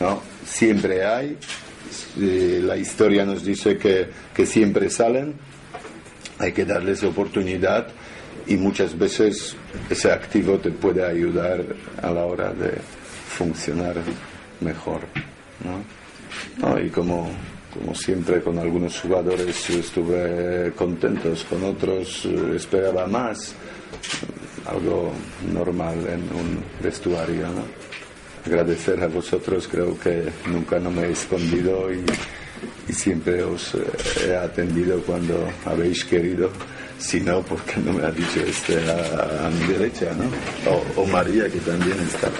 ¿no? 0.00 0.20
Siempre 0.44 1.04
hay, 1.04 1.38
eh, 2.20 2.60
la 2.62 2.76
historia 2.76 3.24
nos 3.24 3.44
dice 3.44 3.78
que, 3.78 4.08
que 4.34 4.44
siempre 4.44 4.90
salen, 4.90 5.34
hay 6.38 6.52
que 6.52 6.64
darles 6.64 7.04
oportunidad 7.04 7.86
y 8.46 8.56
muchas 8.56 8.98
veces 8.98 9.56
ese 9.88 10.10
activo 10.10 10.58
te 10.58 10.70
puede 10.70 11.06
ayudar 11.06 11.64
a 12.02 12.10
la 12.10 12.24
hora 12.24 12.52
de 12.52 12.72
funcionar 13.28 13.94
mejor. 14.60 15.00
¿No? 15.62 16.78
y 16.80 16.88
como, 16.88 17.30
como 17.72 17.94
siempre 17.94 18.40
con 18.40 18.58
algunos 18.58 19.00
jugadores 19.00 19.70
estuve 19.70 20.72
contentos, 20.76 21.44
con 21.44 21.64
otros 21.64 22.24
eh, 22.26 22.56
esperaba 22.56 23.06
más, 23.06 23.54
algo 24.66 25.12
normal 25.52 25.98
en 26.06 26.22
un 26.36 26.62
vestuario. 26.82 27.48
¿no? 27.48 27.64
Agradecer 28.46 29.02
a 29.02 29.08
vosotros, 29.08 29.68
creo 29.70 29.98
que 29.98 30.24
nunca 30.46 30.78
no 30.78 30.90
me 30.90 31.06
he 31.06 31.12
escondido 31.12 31.92
y, 31.92 32.04
siempre 32.92 33.42
os 33.42 33.74
eh, 33.74 33.80
he 34.28 34.36
atendido 34.36 35.02
cuando 35.02 35.48
habéis 35.64 36.04
querido. 36.04 36.50
Si 36.98 37.20
no, 37.20 37.42
porque 37.42 37.80
no 37.84 37.92
me 37.92 38.04
ha 38.04 38.10
dicho 38.10 38.40
este 38.46 38.78
a, 38.88 39.50
mi 39.50 39.72
derecha, 39.72 40.12
¿no? 40.14 40.70
O, 40.70 41.02
o 41.02 41.06
María, 41.06 41.48
que 41.50 41.58
también 41.58 41.98
estaba. 42.00 42.36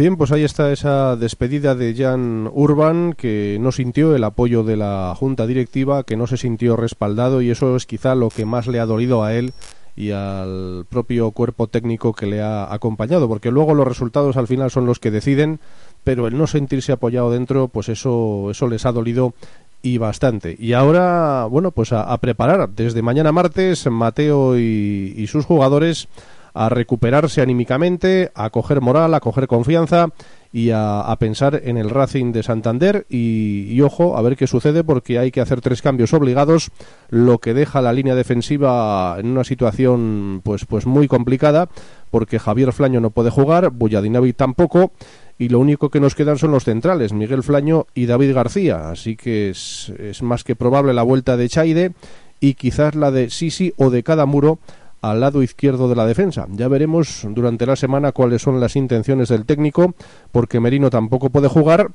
Bien, 0.00 0.16
pues 0.16 0.32
ahí 0.32 0.44
está 0.44 0.72
esa 0.72 1.14
despedida 1.14 1.74
de 1.74 1.94
Jan 1.94 2.48
Urban, 2.54 3.12
que 3.12 3.58
no 3.60 3.70
sintió 3.70 4.16
el 4.16 4.24
apoyo 4.24 4.64
de 4.64 4.78
la 4.78 5.14
junta 5.14 5.46
directiva, 5.46 6.04
que 6.04 6.16
no 6.16 6.26
se 6.26 6.38
sintió 6.38 6.74
respaldado 6.74 7.42
y 7.42 7.50
eso 7.50 7.76
es 7.76 7.84
quizá 7.84 8.14
lo 8.14 8.30
que 8.30 8.46
más 8.46 8.66
le 8.66 8.80
ha 8.80 8.86
dolido 8.86 9.22
a 9.22 9.34
él 9.34 9.52
y 9.94 10.12
al 10.12 10.86
propio 10.88 11.32
cuerpo 11.32 11.66
técnico 11.66 12.14
que 12.14 12.24
le 12.24 12.40
ha 12.40 12.72
acompañado, 12.72 13.28
porque 13.28 13.50
luego 13.50 13.74
los 13.74 13.86
resultados 13.86 14.38
al 14.38 14.46
final 14.46 14.70
son 14.70 14.86
los 14.86 15.00
que 15.00 15.10
deciden, 15.10 15.60
pero 16.02 16.26
el 16.26 16.38
no 16.38 16.46
sentirse 16.46 16.92
apoyado 16.92 17.30
dentro, 17.30 17.68
pues 17.68 17.90
eso, 17.90 18.50
eso 18.50 18.68
les 18.68 18.86
ha 18.86 18.92
dolido 18.92 19.34
y 19.82 19.98
bastante. 19.98 20.56
Y 20.58 20.72
ahora, 20.72 21.44
bueno, 21.44 21.72
pues 21.72 21.92
a, 21.92 22.16
preparar 22.16 22.70
desde 22.70 23.02
mañana 23.02 23.32
martes 23.32 23.86
Mateo 23.86 24.58
y 24.58 25.26
sus 25.26 25.44
jugadores 25.44 26.08
a 26.54 26.68
recuperarse 26.68 27.40
anímicamente, 27.40 28.30
a 28.34 28.50
coger 28.50 28.80
moral, 28.80 29.14
a 29.14 29.20
coger 29.20 29.46
confianza 29.46 30.08
y 30.52 30.70
a, 30.72 31.14
pensar 31.20 31.60
en 31.64 31.76
el 31.76 31.90
Racing 31.90 32.32
de 32.32 32.42
Santander. 32.42 33.06
Y, 33.08 33.80
ojo 33.80 34.16
a 34.16 34.22
ver 34.22 34.36
qué 34.36 34.46
sucede 34.46 34.84
porque 34.84 35.18
hay 35.18 35.30
que 35.30 35.40
hacer 35.40 35.60
tres 35.60 35.80
cambios 35.80 36.12
obligados 36.12 36.70
lo 37.08 37.38
que 37.38 37.54
deja 37.54 37.80
la 37.80 37.92
línea 37.92 38.14
defensiva 38.14 39.16
en 39.18 39.28
una 39.28 39.44
situación 39.44 40.42
pues 40.44 40.66
pues 40.66 40.84
muy 40.84 41.08
complicada 41.08 41.68
porque 42.10 42.38
Javier 42.38 42.72
Flaño 42.72 43.00
no 43.00 43.08
puede 43.08 43.30
jugar 43.30 43.70
Bulladinavi 43.70 44.34
tampoco 44.34 44.92
y 45.38 45.48
lo 45.48 45.60
único 45.60 45.88
que 45.88 46.00
nos 46.00 46.14
quedan 46.14 46.36
son 46.36 46.50
los 46.50 46.64
centrales 46.64 47.14
Miguel 47.14 47.42
Flaño 47.42 47.86
y 47.94 48.04
David 48.04 48.34
García. 48.34 48.90
Así 48.90 49.16
que 49.16 49.50
es, 49.50 49.92
es 49.98 50.22
más 50.22 50.44
que 50.44 50.56
probable 50.56 50.92
la 50.92 51.02
vuelta 51.02 51.38
de 51.38 51.48
Chaide 51.48 51.92
y 52.40 52.54
quizás 52.54 52.94
la 52.94 53.10
de 53.10 53.30
Sisi 53.30 53.72
o 53.76 53.90
de 53.90 54.02
cada 54.02 54.26
muro 54.26 54.58
al 55.00 55.20
lado 55.20 55.42
izquierdo 55.42 55.88
de 55.88 55.96
la 55.96 56.06
defensa. 56.06 56.46
Ya 56.50 56.68
veremos 56.68 57.26
durante 57.30 57.66
la 57.66 57.76
semana 57.76 58.12
cuáles 58.12 58.42
son 58.42 58.60
las 58.60 58.76
intenciones 58.76 59.28
del 59.28 59.46
técnico, 59.46 59.94
porque 60.32 60.60
Merino 60.60 60.90
tampoco 60.90 61.30
puede 61.30 61.48
jugar 61.48 61.90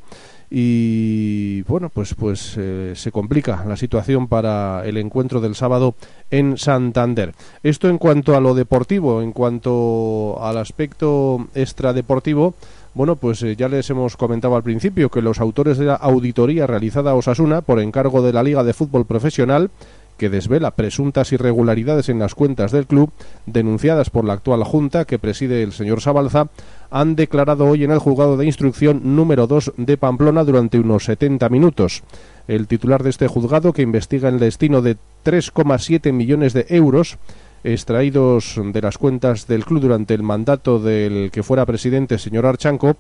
y 0.50 1.64
bueno, 1.64 1.90
pues 1.90 2.14
pues 2.14 2.56
eh, 2.58 2.94
se 2.96 3.12
complica 3.12 3.66
la 3.68 3.76
situación 3.76 4.28
para 4.28 4.86
el 4.86 4.98
encuentro 4.98 5.42
del 5.42 5.56
sábado 5.56 5.96
en 6.30 6.58
Santander. 6.58 7.34
Esto 7.64 7.90
en 7.90 7.98
cuanto 7.98 8.36
a 8.36 8.42
lo 8.42 8.54
deportivo, 8.54 9.22
en 9.22 9.32
cuanto 9.32 10.38
al 10.42 10.58
aspecto 10.58 11.48
extradeportivo, 11.56 12.54
bueno, 12.94 13.18
pues 13.18 13.44
eh, 13.44 13.56
ya 13.58 13.68
les 13.68 13.90
hemos 13.90 14.16
comentado 14.16 14.56
al 14.56 14.64
principio 14.64 15.10
que 15.10 15.22
los 15.22 15.42
autores 15.42 15.78
de 15.78 15.86
la 15.86 15.96
auditoría 15.96 16.66
realizada 16.66 17.12
a 17.12 17.16
Osasuna 17.16 17.62
por 17.62 17.82
encargo 17.82 18.22
de 18.22 18.32
la 18.32 18.42
Liga 18.42 18.64
de 18.64 18.74
Fútbol 18.74 19.06
Profesional 19.06 19.70
que 20.18 20.30
desvela 20.30 20.72
presuntas 20.72 21.32
irregularidades 21.32 22.10
en 22.10 22.20
las 22.20 22.36
cuentas 22.36 22.72
del 22.72 22.88
club 22.88 23.12
denunciadas 23.46 24.10
por 24.10 24.26
la 24.26 24.34
actual 24.34 24.64
junta 24.64 25.06
que 25.06 25.20
preside 25.20 25.64
el 25.64 25.74
señor 25.74 26.02
Sabalza 26.02 26.48
han 26.90 27.16
declarado 27.16 27.66
hoy 27.66 27.84
en 27.84 27.92
el 27.92 28.00
juzgado 28.00 28.38
de 28.38 28.46
instrucción 28.46 29.16
número 29.16 29.48
2 29.48 29.74
de 29.78 29.98
Pamplona 29.98 30.44
durante 30.44 30.80
unos 30.80 31.06
70 31.06 31.50
minutos. 31.50 32.04
El 32.48 32.68
titular 32.68 33.04
de 33.04 33.10
este 33.10 33.28
juzgado, 33.28 33.74
que 33.74 33.82
investiga 33.82 34.30
el 34.30 34.40
destino 34.40 34.82
de 34.82 34.98
3,7 35.26 36.14
millones 36.14 36.54
de 36.54 36.66
euros 36.70 37.18
extraídos 37.64 38.60
de 38.64 38.82
las 38.82 38.98
cuentas 38.98 39.48
del 39.48 39.66
club 39.66 39.82
durante 39.82 40.14
el 40.14 40.22
mandato 40.22 40.80
del 40.80 41.32
que 41.32 41.44
fuera 41.44 41.66
presidente, 41.66 42.20
señor 42.20 42.46
Archanco, 42.46 42.96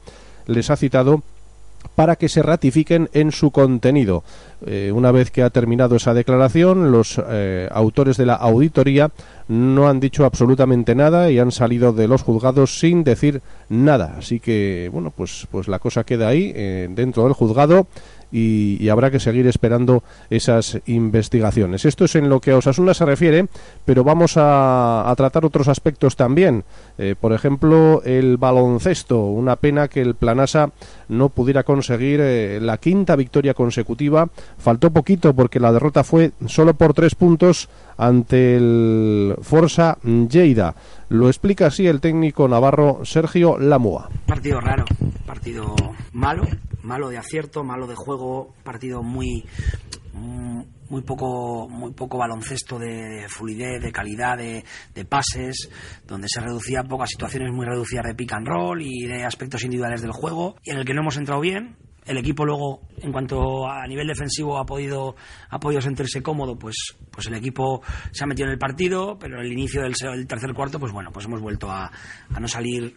les 0.47 0.69
ha 0.71 0.75
citado 0.75 1.21
para 1.95 2.17
que 2.17 2.29
se 2.29 2.43
ratifiquen 2.43 3.09
en 3.13 3.31
su 3.31 3.51
contenido. 3.51 4.23
Eh, 4.65 4.91
una 4.93 5.11
vez 5.11 5.31
que 5.31 5.43
ha 5.43 5.49
terminado 5.49 5.95
esa 5.95 6.13
declaración, 6.13 6.91
los 6.91 7.21
eh, 7.29 7.67
autores 7.71 8.17
de 8.17 8.25
la 8.25 8.35
auditoría 8.35 9.11
no 9.47 9.87
han 9.87 9.99
dicho 9.99 10.25
absolutamente 10.25 10.95
nada 10.95 11.31
y 11.31 11.39
han 11.39 11.51
salido 11.51 11.93
de 11.93 12.07
los 12.07 12.23
juzgados 12.23 12.79
sin 12.79 13.03
decir 13.03 13.41
nada. 13.69 14.15
Así 14.17 14.39
que, 14.39 14.89
bueno, 14.91 15.11
pues, 15.15 15.47
pues 15.51 15.67
la 15.67 15.79
cosa 15.79 16.03
queda 16.03 16.27
ahí, 16.27 16.51
eh, 16.55 16.87
dentro 16.89 17.23
del 17.23 17.33
juzgado 17.33 17.87
y, 18.37 18.89
habrá 18.89 19.11
que 19.11 19.19
seguir 19.19 19.47
esperando 19.47 20.03
esas 20.29 20.79
investigaciones. 20.87 21.85
Esto 21.85 22.05
es 22.05 22.15
en 22.15 22.27
lo 22.27 22.41
que 22.41 22.51
a 22.51 22.57
Osasuna 22.57 22.93
se 22.93 23.05
refiere, 23.05 23.47
pero 23.85 24.03
vamos 24.03 24.33
a, 24.35 25.13
tratar 25.15 25.45
otros 25.45 25.69
aspectos 25.69 26.17
también. 26.17 26.65
Eh, 26.97 27.15
por 27.19 27.31
ejemplo, 27.31 28.01
el 28.03 28.35
baloncesto. 28.37 29.25
Una 29.25 29.55
pena 29.55 29.87
que 29.87 30.01
el 30.01 30.15
Planasa 30.15 30.71
no 31.07 31.29
pudiera 31.29 31.63
conseguir 31.63 32.19
eh, 32.21 32.59
la 32.61 32.77
quinta 32.77 33.15
victoria 33.15 33.53
consecutiva. 33.53 34.27
Faltó 34.57 34.91
poquito 34.91 35.33
porque 35.33 35.59
la 35.59 35.71
derrota 35.71 36.03
fue 36.03 36.31
solo 36.47 36.73
por 36.73 36.93
tres 36.93 37.15
puntos 37.15 37.69
ante 37.97 38.57
el 38.57 39.35
Forza 39.41 39.97
Lleida. 40.03 40.75
Lo 41.07 41.27
explica 41.27 41.67
así 41.67 41.87
el 41.87 42.01
técnico 42.01 42.47
navarro 42.47 43.01
Sergio 43.03 43.57
Lamua. 43.57 44.09
Partido 44.25 44.59
raro, 44.59 44.85
partido 45.25 45.75
malo, 46.11 46.43
malo 46.85 47.09
de 47.09 47.17
acierto, 47.17 47.63
malo 47.63 47.87
de 47.87 47.95
juego, 47.95 48.53
partido 48.63 49.03
muy 49.03 49.45
muy 50.89 51.01
poco 51.01 51.67
muy 51.67 51.91
poco 51.91 52.17
baloncesto 52.17 52.79
de, 52.79 53.25
fluidez, 53.27 53.81
de 53.81 53.91
calidad, 53.91 54.37
de, 54.37 55.05
pases, 55.05 55.69
donde 56.07 56.27
se 56.29 56.41
reducía 56.41 56.83
pocas 56.83 57.09
situaciones 57.09 57.51
muy 57.51 57.65
reducidas 57.65 58.05
de 58.05 58.15
pick 58.15 58.33
and 58.33 58.47
roll 58.47 58.81
y 58.81 59.05
de 59.05 59.23
aspectos 59.23 59.63
individuales 59.63 60.01
del 60.01 60.11
juego, 60.11 60.55
y 60.63 60.71
en 60.71 60.77
el 60.77 60.85
que 60.85 60.93
no 60.93 61.01
hemos 61.01 61.17
entrado 61.17 61.41
bien, 61.41 61.75
el 62.05 62.17
equipo 62.17 62.45
luego 62.45 62.81
en 62.97 63.11
cuanto 63.11 63.67
a 63.67 63.85
nivel 63.87 64.07
defensivo 64.07 64.57
ha 64.59 64.65
podido 64.65 65.15
ha 65.49 65.59
podido 65.59 65.81
sentirse 65.81 66.21
cómodo 66.21 66.57
pues 66.57 66.75
pues 67.11 67.27
el 67.27 67.33
equipo 67.33 67.81
se 68.11 68.23
ha 68.23 68.27
metido 68.27 68.47
en 68.47 68.53
el 68.53 68.59
partido 68.59 69.17
pero 69.19 69.41
el 69.41 69.51
inicio 69.51 69.81
del, 69.81 69.95
tercer 70.27 70.53
cuarto 70.53 70.79
pues 70.79 70.91
bueno 70.91 71.11
pues 71.11 71.25
hemos 71.25 71.41
vuelto 71.41 71.69
a, 71.71 71.91
no 72.39 72.47
salir 72.47 72.93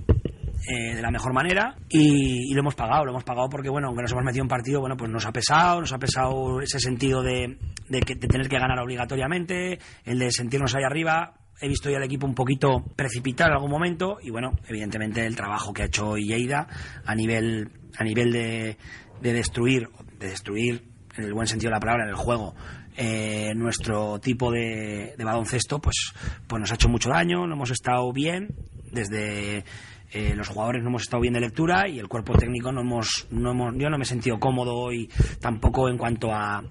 eh, 0.66 0.96
de 0.96 1.02
la 1.02 1.10
mejor 1.10 1.32
manera 1.32 1.76
y, 1.88 2.52
lo 2.52 2.60
hemos 2.60 2.74
pagado 2.74 3.04
lo 3.04 3.12
hemos 3.12 3.24
pagado 3.24 3.48
porque 3.48 3.68
bueno 3.68 3.88
aunque 3.88 4.02
nos 4.02 4.12
hemos 4.12 4.24
metido 4.24 4.42
en 4.42 4.48
partido 4.48 4.80
bueno 4.80 4.96
pues 4.96 5.10
nos 5.10 5.24
ha 5.26 5.32
pesado 5.32 5.80
nos 5.80 5.92
ha 5.92 5.98
pesado 5.98 6.60
ese 6.60 6.80
sentido 6.80 7.22
de, 7.22 7.58
de, 7.88 8.00
que, 8.00 8.14
de 8.16 8.26
tener 8.26 8.48
que 8.48 8.58
ganar 8.58 8.78
obligatoriamente 8.80 9.78
el 10.04 10.18
de 10.18 10.30
sentirnos 10.32 10.74
ahí 10.74 10.84
arriba. 10.84 11.34
He 11.60 11.68
visto 11.68 11.90
ya 11.90 11.96
el 11.96 12.04
equipo 12.04 12.26
un 12.26 12.36
poquito 12.36 12.84
precipitar 12.94 13.48
en 13.48 13.54
algún 13.54 13.70
momento 13.70 14.18
y 14.22 14.30
bueno, 14.30 14.52
evidentemente 14.68 15.26
el 15.26 15.34
trabajo 15.34 15.72
que 15.72 15.82
ha 15.82 15.86
hecho 15.86 16.16
Lleida 16.16 16.68
a 17.04 17.14
nivel 17.16 17.72
a 17.98 18.04
nivel 18.04 18.32
de, 18.32 18.76
de 19.20 19.32
destruir, 19.32 19.88
de 20.18 20.28
destruir 20.28 20.84
en 21.16 21.24
el 21.24 21.34
buen 21.34 21.48
sentido 21.48 21.70
de 21.70 21.76
la 21.76 21.80
palabra, 21.80 22.04
en 22.04 22.10
el 22.10 22.16
juego, 22.16 22.54
eh, 22.96 23.52
nuestro 23.54 24.18
tipo 24.20 24.50
de, 24.50 25.14
de, 25.16 25.24
baloncesto, 25.24 25.80
pues, 25.80 26.12
pues 26.46 26.60
nos 26.60 26.70
ha 26.70 26.74
hecho 26.74 26.88
mucho 26.88 27.10
daño, 27.10 27.46
no 27.46 27.54
hemos 27.54 27.70
estado 27.70 28.12
bien, 28.12 28.54
desde 28.92 29.64
eh, 30.12 30.34
los 30.34 30.48
jugadores 30.48 30.82
no 30.82 30.88
hemos 30.88 31.02
estado 31.02 31.20
bien 31.20 31.34
de 31.34 31.40
lectura 31.40 31.88
y 31.88 31.98
el 31.98 32.08
cuerpo 32.08 32.34
técnico 32.34 32.72
no 32.72 32.80
hemos, 32.80 33.26
no 33.30 33.50
hemos 33.50 33.74
yo 33.76 33.90
no 33.90 33.98
me 33.98 34.04
he 34.04 34.06
sentido 34.06 34.38
cómodo 34.38 34.92
y 34.92 35.08
tampoco 35.40 35.88
en 35.88 35.98
cuanto 35.98 36.32
a, 36.32 36.62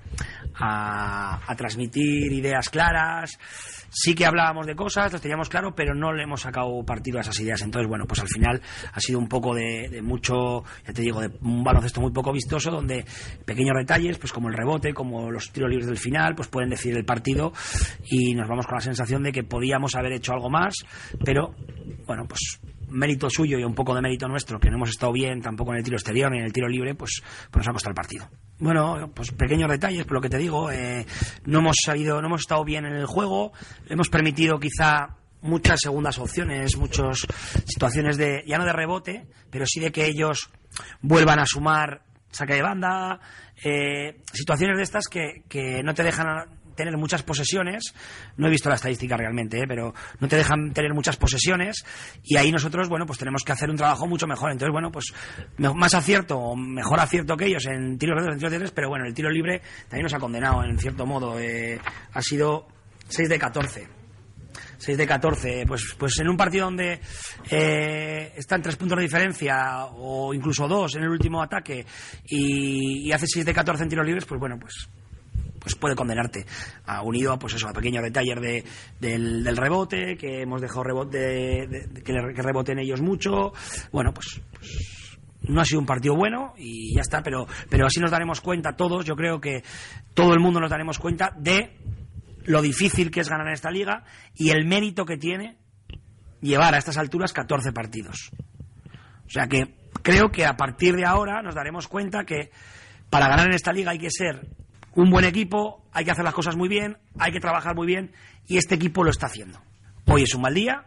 a, 0.59 1.55
transmitir 1.55 2.31
ideas 2.31 2.69
claras 2.69 3.37
sí 3.89 4.15
que 4.15 4.25
hablábamos 4.25 4.67
de 4.67 4.75
cosas, 4.75 5.11
las 5.11 5.21
teníamos 5.21 5.49
claro, 5.49 5.73
pero 5.75 5.95
no 5.95 6.13
le 6.13 6.23
hemos 6.23 6.41
sacado 6.41 6.83
partido 6.85 7.17
a 7.17 7.21
esas 7.21 7.39
ideas. 7.39 7.61
Entonces, 7.61 7.87
bueno, 7.87 8.05
pues 8.05 8.19
al 8.21 8.27
final 8.27 8.61
ha 8.93 8.99
sido 8.99 9.19
un 9.19 9.27
poco 9.27 9.55
de, 9.55 10.01
mucho, 10.03 10.63
ya 10.85 10.93
te 10.93 11.01
digo, 11.01 11.21
de 11.21 11.31
un 11.41 11.63
baloncesto 11.63 12.01
muy 12.01 12.11
poco 12.11 12.31
vistoso, 12.31 12.69
donde 12.69 13.05
pequeños 13.45 13.75
detalles, 13.77 14.17
pues 14.17 14.33
como 14.33 14.49
el 14.49 14.55
rebote, 14.55 14.93
como 14.93 15.31
los 15.31 15.51
tiros 15.51 15.69
libres 15.69 15.87
del 15.87 15.97
final, 15.97 16.35
pues 16.35 16.47
pueden 16.47 16.69
decidir 16.69 16.97
el 16.97 17.05
partido 17.05 17.53
y 18.05 18.35
nos 18.35 18.47
vamos 18.47 18.65
con 18.67 18.75
la 18.75 18.81
sensación 18.81 19.23
de 19.23 19.31
que 19.31 19.43
podíamos 19.43 19.95
haber 19.95 20.13
hecho 20.13 20.33
algo 20.33 20.49
más, 20.49 20.75
pero 21.23 21.55
bueno, 22.05 22.25
pues 22.27 22.59
mérito 22.87 23.29
suyo 23.29 23.57
y 23.59 23.63
un 23.63 23.75
poco 23.75 23.93
de 23.95 24.01
mérito 24.01 24.27
nuestro, 24.27 24.59
que 24.59 24.69
no 24.69 24.77
hemos 24.77 24.89
estado 24.89 25.11
bien 25.11 25.41
tampoco 25.41 25.71
en 25.71 25.77
el 25.77 25.83
tiro 25.83 25.97
exterior 25.97 26.31
ni 26.31 26.39
en 26.39 26.45
el 26.45 26.53
tiro 26.53 26.67
libre, 26.67 26.95
pues, 26.95 27.21
pues 27.51 27.65
nos 27.65 27.67
ha 27.67 27.73
costado 27.73 27.91
el 27.91 27.95
partido. 27.95 28.29
Bueno, 28.59 29.11
pues 29.13 29.31
pequeños 29.31 29.69
detalles, 29.69 30.05
por 30.05 30.13
lo 30.13 30.21
que 30.21 30.29
te 30.29 30.37
digo, 30.37 30.71
eh, 30.71 31.05
no 31.45 31.59
hemos 31.59 31.77
salido, 31.83 32.21
no 32.21 32.27
hemos 32.27 32.41
estado 32.41 32.63
bien 32.63 32.85
en 32.85 32.93
el 32.93 33.05
juego, 33.05 33.51
hemos 33.87 34.09
permitido 34.09 34.59
quizá 34.59 35.17
muchas 35.41 35.79
segundas 35.81 36.17
opciones, 36.17 36.77
muchas 36.77 37.27
situaciones 37.65 38.17
de, 38.17 38.43
ya 38.47 38.57
no 38.57 38.65
de 38.65 38.73
rebote, 38.73 39.27
pero 39.49 39.65
sí 39.65 39.79
de 39.79 39.91
que 39.91 40.05
ellos 40.07 40.49
vuelvan 41.01 41.39
a 41.39 41.45
sumar 41.45 42.03
saque 42.31 42.55
de 42.55 42.61
banda, 42.61 43.19
eh, 43.63 44.21
situaciones 44.33 44.77
de 44.77 44.83
estas 44.83 45.07
que, 45.07 45.43
que 45.47 45.81
no 45.83 45.93
te 45.93 46.03
dejan 46.03 46.56
tener 46.77 46.95
muchas 46.95 47.23
posesiones, 47.23 47.93
no 48.37 48.47
he 48.47 48.49
visto 48.49 48.69
la 48.69 48.75
estadística 48.75 49.17
realmente, 49.17 49.59
¿eh? 49.59 49.65
pero 49.67 49.93
no 50.19 50.27
te 50.29 50.37
dejan 50.37 50.71
tener 50.71 50.93
muchas 50.93 51.17
posesiones 51.17 51.83
y 52.23 52.37
ahí 52.37 52.51
nosotros, 52.51 52.87
bueno, 52.87 53.05
pues 53.05 53.19
tenemos 53.19 53.43
que 53.43 53.51
hacer 53.51 53.69
un 53.69 53.75
trabajo 53.75 54.07
mucho 54.07 54.27
mejor. 54.27 54.51
Entonces, 54.51 54.71
bueno, 54.71 54.91
pues 54.91 55.13
más 55.57 55.93
acierto 55.93 56.37
o 56.37 56.55
mejor 56.55 56.99
acierto 56.99 57.35
que 57.35 57.47
ellos 57.47 57.65
en 57.65 57.97
tiros 57.97 58.23
de 58.23 58.31
en 58.31 58.37
tiros 58.37 58.51
libres, 58.51 58.71
pero 58.71 58.87
bueno, 58.87 59.05
el 59.05 59.13
tiro 59.13 59.29
libre 59.29 59.61
también 59.89 60.03
nos 60.03 60.13
ha 60.13 60.19
condenado 60.19 60.63
en 60.63 60.77
cierto 60.77 61.05
modo. 61.05 61.37
Eh, 61.39 61.79
ha 62.13 62.21
sido 62.21 62.67
6 63.09 63.27
de 63.27 63.39
14. 63.39 63.87
6 64.77 64.97
de 64.97 65.07
14, 65.07 65.65
pues, 65.67 65.95
pues 65.97 66.19
en 66.19 66.29
un 66.29 66.37
partido 66.37 66.65
donde 66.65 66.99
eh, 67.49 68.33
están 68.35 68.61
tres 68.61 68.75
puntos 68.75 68.97
de 68.97 69.03
diferencia 69.03 69.85
o 69.85 70.33
incluso 70.33 70.67
dos 70.67 70.95
en 70.95 71.03
el 71.03 71.09
último 71.09 71.41
ataque 71.41 71.85
y, 72.25 73.07
y 73.07 73.11
hace 73.11 73.25
6 73.27 73.45
de 73.45 73.53
14 73.53 73.83
en 73.83 73.89
tiros 73.89 74.05
libres, 74.05 74.25
pues 74.25 74.39
bueno, 74.39 74.57
pues 74.59 74.87
pues 75.67 75.75
puede 75.75 75.95
condenarte 75.95 76.45
a, 76.85 77.01
unido 77.01 77.37
pues 77.37 77.55
eso 77.55 77.67
a 77.67 77.73
pequeños 77.73 78.01
detalles 78.03 78.39
de, 78.39 78.63
del, 79.01 79.57
rebote 79.57 80.15
que 80.15 80.43
hemos 80.43 80.61
dejado 80.61 80.83
rebote 80.83 81.67
que, 82.05 82.13
reboten 82.41 82.79
ellos 82.79 83.01
mucho. 83.01 83.51
Bueno 83.91 84.13
pues, 84.13 84.41
pues, 84.51 85.19
no 85.41 85.59
ha 85.59 85.65
sido 85.65 85.81
un 85.81 85.85
partido 85.85 86.15
bueno 86.15 86.53
y 86.57 86.95
ya 86.95 87.01
está 87.01 87.21
pero 87.21 87.47
pero 87.69 87.85
así 87.85 87.99
nos 87.99 88.11
daremos 88.11 88.39
cuenta 88.39 88.77
todos. 88.77 89.05
Yo 89.05 89.15
creo 89.15 89.41
que 89.41 89.63
todo 90.13 90.33
el 90.33 90.39
mundo 90.39 90.61
nos 90.61 90.69
daremos 90.69 90.99
cuenta 90.99 91.33
de 91.37 91.77
lo 92.45 92.61
difícil 92.61 93.11
que 93.11 93.19
es 93.19 93.29
ganar 93.29 93.47
en 93.47 93.53
esta 93.53 93.69
liga 93.69 94.05
y 94.35 94.51
el 94.51 94.65
mérito 94.65 95.05
que 95.05 95.17
tiene 95.17 95.57
llevar 96.39 96.75
a 96.75 96.77
estas 96.77 96.97
alturas 96.97 97.33
14 97.33 97.73
partidos. 97.73 98.31
O 99.25 99.29
sea 99.29 99.47
que 99.47 99.75
creo 100.01 100.31
que 100.31 100.45
a 100.45 100.55
partir 100.55 100.95
de 100.95 101.05
ahora 101.05 101.41
nos 101.41 101.55
daremos 101.55 101.89
cuenta 101.89 102.23
que 102.23 102.51
para 103.09 103.27
ganar 103.27 103.47
en 103.47 103.55
esta 103.55 103.73
liga 103.73 103.91
hay 103.91 103.99
que 103.99 104.11
ser 104.11 104.47
un 104.97 105.11
buen 105.11 105.25
equipo, 105.25 105.83
hay 105.93 106.05
que 106.05 106.11
hacer 106.11 106.25
las 106.25 106.33
cosas 106.33 106.55
muy 106.55 106.67
bien, 106.67 106.97
hay 107.19 107.31
que 107.31 107.39
trabajar 107.39 107.75
muy 107.75 107.85
bien 107.85 108.11
y 108.47 108.57
este 108.57 108.75
equipo 108.75 109.03
lo 109.03 109.11
está 109.11 109.27
haciendo. 109.27 109.61
Hoy 110.07 110.23
es 110.23 110.33
un 110.33 110.41
mal 110.41 110.55
día, 110.55 110.85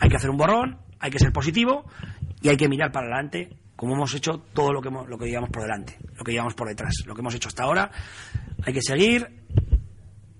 hay 0.00 0.08
que 0.08 0.16
hacer 0.16 0.30
un 0.30 0.38
borrón, 0.38 0.78
hay 0.98 1.10
que 1.10 1.18
ser 1.18 1.30
positivo 1.30 1.84
y 2.40 2.48
hay 2.48 2.56
que 2.56 2.70
mirar 2.70 2.90
para 2.90 3.06
adelante 3.06 3.50
como 3.76 3.96
hemos 3.96 4.14
hecho 4.14 4.38
todo 4.54 4.72
lo 4.72 4.80
que, 4.80 4.88
que 4.88 5.26
llevamos 5.26 5.50
por 5.50 5.62
delante, 5.62 5.98
lo 6.16 6.24
que 6.24 6.32
llevamos 6.32 6.54
por 6.54 6.68
detrás, 6.68 6.94
lo 7.04 7.14
que 7.14 7.20
hemos 7.20 7.34
hecho 7.34 7.48
hasta 7.48 7.64
ahora. 7.64 7.90
Hay 8.64 8.72
que 8.72 8.80
seguir 8.80 9.28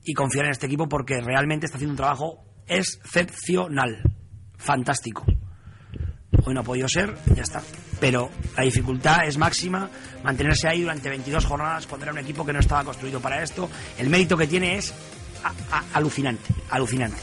y 0.03 0.15
confiar 0.15 0.47
en 0.47 0.53
este 0.53 0.65
equipo 0.65 0.89
porque 0.89 1.21
realmente 1.21 1.67
está 1.67 1.77
haciendo 1.77 1.93
un 1.93 1.99
trabajo 1.99 2.43
excepcional, 2.67 4.01
fantástico. 4.57 5.27
Hoy 6.45 6.55
no 6.55 6.61
ha 6.61 6.65
podido 6.65 6.89
ser, 6.89 7.15
ya 7.35 7.43
está 7.43 7.63
pero 8.05 8.31
la 8.55 8.65
dificultad 8.65 9.27
es 9.27 9.39
máxima. 9.39 9.89
Mantenerse 10.23 10.69
ahí 10.69 10.83
durante 10.83 11.09
22 11.09 11.47
jornadas 11.47 11.87
cuando 11.87 12.11
un 12.11 12.19
equipo 12.19 12.45
que 12.45 12.53
no 12.53 12.61
estaba 12.61 12.85
construido 12.85 13.19
para 13.19 13.43
esto, 13.43 13.69
el 13.99 14.11
mérito 14.11 14.37
que 14.37 14.47
tiene 14.47 14.77
es 14.77 14.93
alucinante, 15.95 16.53
alucinante. 16.69 17.17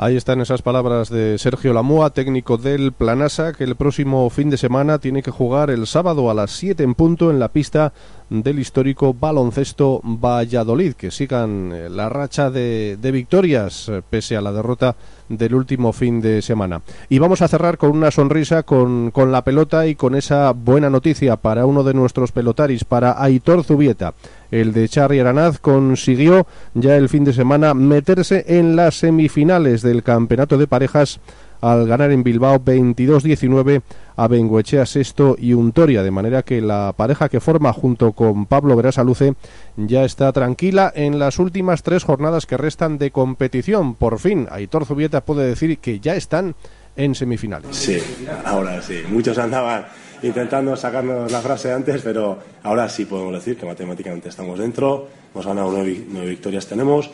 Ahí 0.00 0.16
están 0.16 0.40
esas 0.40 0.62
palabras 0.62 1.08
de 1.10 1.38
Sergio 1.38 1.72
Lamua, 1.72 2.10
técnico 2.10 2.56
del 2.56 2.92
Planasa, 2.92 3.52
que 3.52 3.64
el 3.64 3.74
próximo 3.74 4.30
fin 4.30 4.48
de 4.48 4.56
semana 4.56 5.00
tiene 5.00 5.24
que 5.24 5.32
jugar 5.32 5.70
el 5.70 5.88
sábado 5.88 6.30
a 6.30 6.34
las 6.34 6.52
7 6.52 6.84
en 6.84 6.94
punto 6.94 7.32
en 7.32 7.40
la 7.40 7.48
pista 7.48 7.92
del 8.30 8.60
histórico 8.60 9.12
baloncesto 9.12 10.00
Valladolid. 10.04 10.94
Que 10.94 11.10
sigan 11.10 11.72
eh, 11.72 11.88
la 11.90 12.08
racha 12.08 12.48
de, 12.48 12.96
de 13.02 13.10
victorias 13.10 13.88
eh, 13.88 14.00
pese 14.08 14.36
a 14.36 14.40
la 14.40 14.52
derrota 14.52 14.94
del 15.28 15.54
último 15.54 15.92
fin 15.92 16.20
de 16.20 16.42
semana. 16.42 16.82
Y 17.08 17.18
vamos 17.18 17.42
a 17.42 17.48
cerrar 17.48 17.78
con 17.78 17.90
una 17.90 18.10
sonrisa 18.10 18.62
con, 18.62 19.10
con 19.10 19.32
la 19.32 19.42
pelota 19.42 19.86
y 19.86 19.94
con 19.94 20.14
esa 20.14 20.52
buena 20.52 20.90
noticia 20.90 21.36
para 21.36 21.66
uno 21.66 21.84
de 21.84 21.94
nuestros 21.94 22.32
pelotaris, 22.32 22.84
para 22.84 23.22
Aitor 23.22 23.64
Zubieta. 23.64 24.14
El 24.50 24.72
de 24.72 24.88
Charri 24.88 25.20
Aranaz 25.20 25.58
consiguió 25.58 26.46
ya 26.74 26.96
el 26.96 27.08
fin 27.08 27.24
de 27.24 27.32
semana 27.32 27.74
meterse 27.74 28.44
en 28.48 28.76
las 28.76 28.96
semifinales 28.96 29.82
del 29.82 30.02
campeonato 30.02 30.56
de 30.56 30.66
parejas 30.66 31.20
al 31.60 31.86
ganar 31.86 32.10
en 32.12 32.22
Bilbao 32.22 32.58
22-19 32.60 33.82
a 34.18 34.26
Bengoechea 34.26 34.84
Sexto 34.84 35.36
y 35.38 35.54
Untoria, 35.54 36.02
de 36.02 36.10
manera 36.10 36.42
que 36.42 36.60
la 36.60 36.92
pareja 36.96 37.28
que 37.28 37.38
forma 37.38 37.72
junto 37.72 38.10
con 38.10 38.46
Pablo 38.46 38.74
Verasaluce 38.74 39.34
ya 39.76 40.04
está 40.04 40.32
tranquila 40.32 40.92
en 40.92 41.20
las 41.20 41.38
últimas 41.38 41.84
tres 41.84 42.02
jornadas 42.02 42.44
que 42.44 42.56
restan 42.56 42.98
de 42.98 43.12
competición. 43.12 43.94
Por 43.94 44.18
fin, 44.18 44.48
Aitor 44.50 44.86
Zubieta 44.86 45.20
puede 45.20 45.46
decir 45.46 45.78
que 45.78 46.00
ya 46.00 46.16
están 46.16 46.56
en 46.96 47.14
semifinales. 47.14 47.76
Sí, 47.76 48.02
ahora 48.44 48.82
sí. 48.82 49.02
Muchos 49.08 49.38
andaban 49.38 49.86
intentando 50.20 50.76
sacarnos 50.76 51.30
la 51.30 51.40
frase 51.40 51.72
antes, 51.72 52.02
pero 52.02 52.40
ahora 52.64 52.88
sí 52.88 53.04
podemos 53.04 53.32
decir 53.34 53.56
que 53.56 53.66
matemáticamente 53.66 54.30
estamos 54.30 54.58
dentro, 54.58 55.06
hemos 55.32 55.46
ganado 55.46 55.70
nueve, 55.70 56.26
victorias 56.26 56.66
tenemos, 56.66 57.08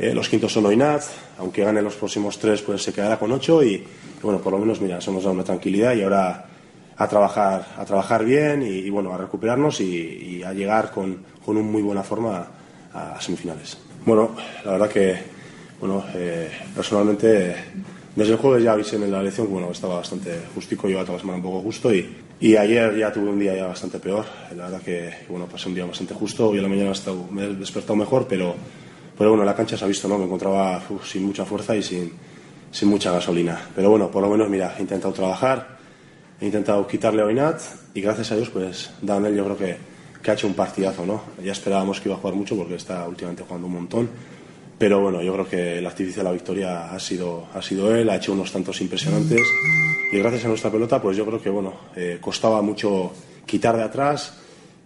eh, 0.00 0.14
los 0.14 0.30
quintos 0.30 0.50
son 0.50 0.64
Oinaz, 0.64 1.10
aunque 1.36 1.62
gane 1.62 1.82
los 1.82 1.94
próximos 1.94 2.38
tres, 2.38 2.62
pues 2.62 2.82
se 2.82 2.90
quedará 2.90 3.18
con 3.18 3.30
ocho 3.32 3.62
y, 3.62 3.84
bueno, 4.22 4.40
por 4.40 4.54
lo 4.54 4.58
menos, 4.58 4.80
mira, 4.80 4.96
eso 4.96 5.12
nos 5.12 5.24
da 5.24 5.30
una 5.30 5.44
tranquilidad 5.44 5.94
y 5.94 6.02
ahora 6.02 6.46
a 6.96 7.06
trabajar, 7.06 7.66
a 7.76 7.84
trabajar 7.84 8.24
bien 8.24 8.62
y, 8.62 8.88
bueno, 8.88 9.12
a 9.12 9.18
recuperarnos 9.18 9.78
y, 9.82 10.42
a 10.42 10.54
llegar 10.54 10.90
con, 10.90 11.18
con 11.44 11.58
una 11.58 11.66
muy 11.66 11.82
buena 11.82 12.02
forma 12.02 12.48
a, 12.94 13.20
semifinales. 13.20 13.76
Bueno, 14.06 14.30
la 14.64 14.72
verdad 14.72 14.88
que, 14.88 15.18
bueno, 15.78 16.02
eh, 16.14 16.50
personalmente 16.74 17.54
desde 18.16 18.32
el 18.32 18.38
jueves 18.38 18.64
ya 18.64 18.72
avisé 18.72 18.96
en 18.96 19.10
la 19.10 19.20
elección 19.20 19.48
que 19.48 19.52
bueno, 19.52 19.70
estaba 19.70 19.96
bastante 19.96 20.32
justico, 20.54 20.88
llevaba 20.88 21.04
toda 21.04 21.18
la 21.18 21.20
semana 21.20 21.36
un 21.36 21.42
poco 21.42 21.60
justo 21.60 21.94
y, 21.94 22.08
y 22.40 22.56
ayer 22.56 22.96
ya 22.96 23.12
tuve 23.12 23.28
un 23.28 23.38
día 23.38 23.54
ya 23.54 23.66
bastante 23.66 23.98
peor. 23.98 24.24
La 24.56 24.64
verdad 24.64 24.80
que 24.80 25.10
bueno, 25.28 25.44
pasé 25.46 25.68
un 25.68 25.74
día 25.74 25.84
bastante 25.84 26.14
justo. 26.14 26.48
Hoy 26.48 26.58
a 26.58 26.62
la 26.62 26.68
mañana 26.68 26.92
me 27.30 27.44
he 27.44 27.54
despertado 27.54 27.96
mejor, 27.96 28.26
pero, 28.26 28.54
pero 29.20 29.32
bueno, 29.32 29.44
la 29.44 29.54
cancha 29.54 29.76
se 29.76 29.84
ha 29.84 29.86
visto, 29.86 30.08
¿no? 30.08 30.16
Me 30.16 30.24
encontraba 30.24 30.82
sin 31.04 31.24
mucha 31.24 31.44
fuerza 31.44 31.76
y 31.76 31.82
sin, 31.82 32.10
sin 32.70 32.88
mucha 32.88 33.12
gasolina. 33.12 33.68
Pero 33.76 33.90
bueno, 33.90 34.10
por 34.10 34.22
lo 34.22 34.30
menos, 34.30 34.48
mira, 34.48 34.74
he 34.78 34.80
intentado 34.80 35.12
trabajar, 35.12 35.76
he 36.40 36.46
intentado 36.46 36.86
quitarle 36.86 37.20
a 37.20 37.26
Oinat 37.26 37.60
y 37.92 38.00
gracias 38.00 38.32
a 38.32 38.36
Dios, 38.36 38.48
pues 38.48 38.90
Daniel 39.02 39.36
yo 39.36 39.44
creo 39.44 39.58
que, 39.58 39.76
que 40.22 40.30
ha 40.30 40.32
hecho 40.32 40.46
un 40.46 40.54
partidazo, 40.54 41.04
¿no? 41.04 41.20
Ya 41.44 41.52
esperábamos 41.52 42.00
que 42.00 42.08
iba 42.08 42.16
a 42.16 42.18
jugar 42.18 42.34
mucho 42.34 42.56
porque 42.56 42.76
está 42.76 43.06
últimamente 43.06 43.42
jugando 43.42 43.66
un 43.66 43.74
montón 43.74 44.08
pero 44.80 44.98
bueno, 44.98 45.20
yo 45.20 45.34
creo 45.34 45.46
que 45.46 45.78
el 45.78 45.86
artífice 45.86 46.20
de 46.20 46.24
la 46.24 46.32
victoria 46.32 46.90
ha 46.90 46.98
sido, 46.98 47.48
ha 47.52 47.60
sido 47.60 47.94
él, 47.94 48.08
ha 48.08 48.16
hecho 48.16 48.32
unos 48.32 48.50
tantos 48.50 48.80
impresionantes 48.80 49.42
y 50.10 50.16
gracias 50.16 50.46
a 50.46 50.48
nuestra 50.48 50.70
pelota, 50.70 51.02
pues 51.02 51.18
yo 51.18 51.26
creo 51.26 51.38
que 51.38 51.50
bueno, 51.50 51.74
eh, 51.94 52.16
costaba 52.18 52.62
mucho 52.62 53.12
quitar 53.44 53.76
de 53.76 53.82
atrás. 53.82 54.38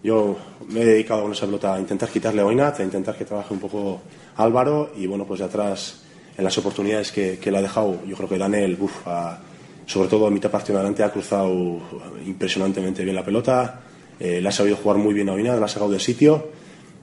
Yo 0.05 0.37
me 0.69 0.83
he 0.83 0.85
dedicado 0.85 1.23
con 1.23 1.33
esa 1.33 1.47
pelota 1.47 1.75
a 1.75 1.81
intentar 1.81 2.11
quitarle 2.11 2.43
a 2.43 2.45
Oinat, 2.45 2.79
a 2.79 2.85
intentar 2.85 3.17
que 3.17 3.25
trabaje 3.25 3.55
un 3.55 3.59
poco 3.59 4.03
Álvaro 4.37 4.93
y 4.95 5.07
bueno, 5.07 5.25
pues 5.25 5.41
de 5.41 5.47
atrás 5.47 6.03
en 6.37 6.45
las 6.45 6.59
oportunidades 6.59 7.11
que, 7.11 7.39
que 7.39 7.51
le 7.51 7.57
ha 7.57 7.63
dejado, 7.63 8.05
yo 8.07 8.15
creo 8.15 8.29
que 8.29 8.37
Daniel, 8.37 8.77
uf, 8.79 8.93
sobre 9.87 10.09
todo 10.11 10.27
a 10.27 10.31
mitad 10.31 10.51
partido 10.51 10.79
adelante, 10.79 11.03
ha 11.03 11.11
cruzado 11.11 11.81
impresionantemente 12.27 13.03
bien 13.03 13.17
la 13.17 13.25
pelota, 13.25 13.81
eh, 14.21 14.43
le 14.43 14.49
ha 14.49 14.53
sabido 14.53 14.77
jugar 14.77 14.99
muy 14.99 15.15
bien 15.15 15.31
a 15.31 15.33
Oinat, 15.33 15.59
la 15.59 15.65
ha 15.65 15.69
sacado 15.69 15.91
del 15.91 16.01
sitio 16.01 16.49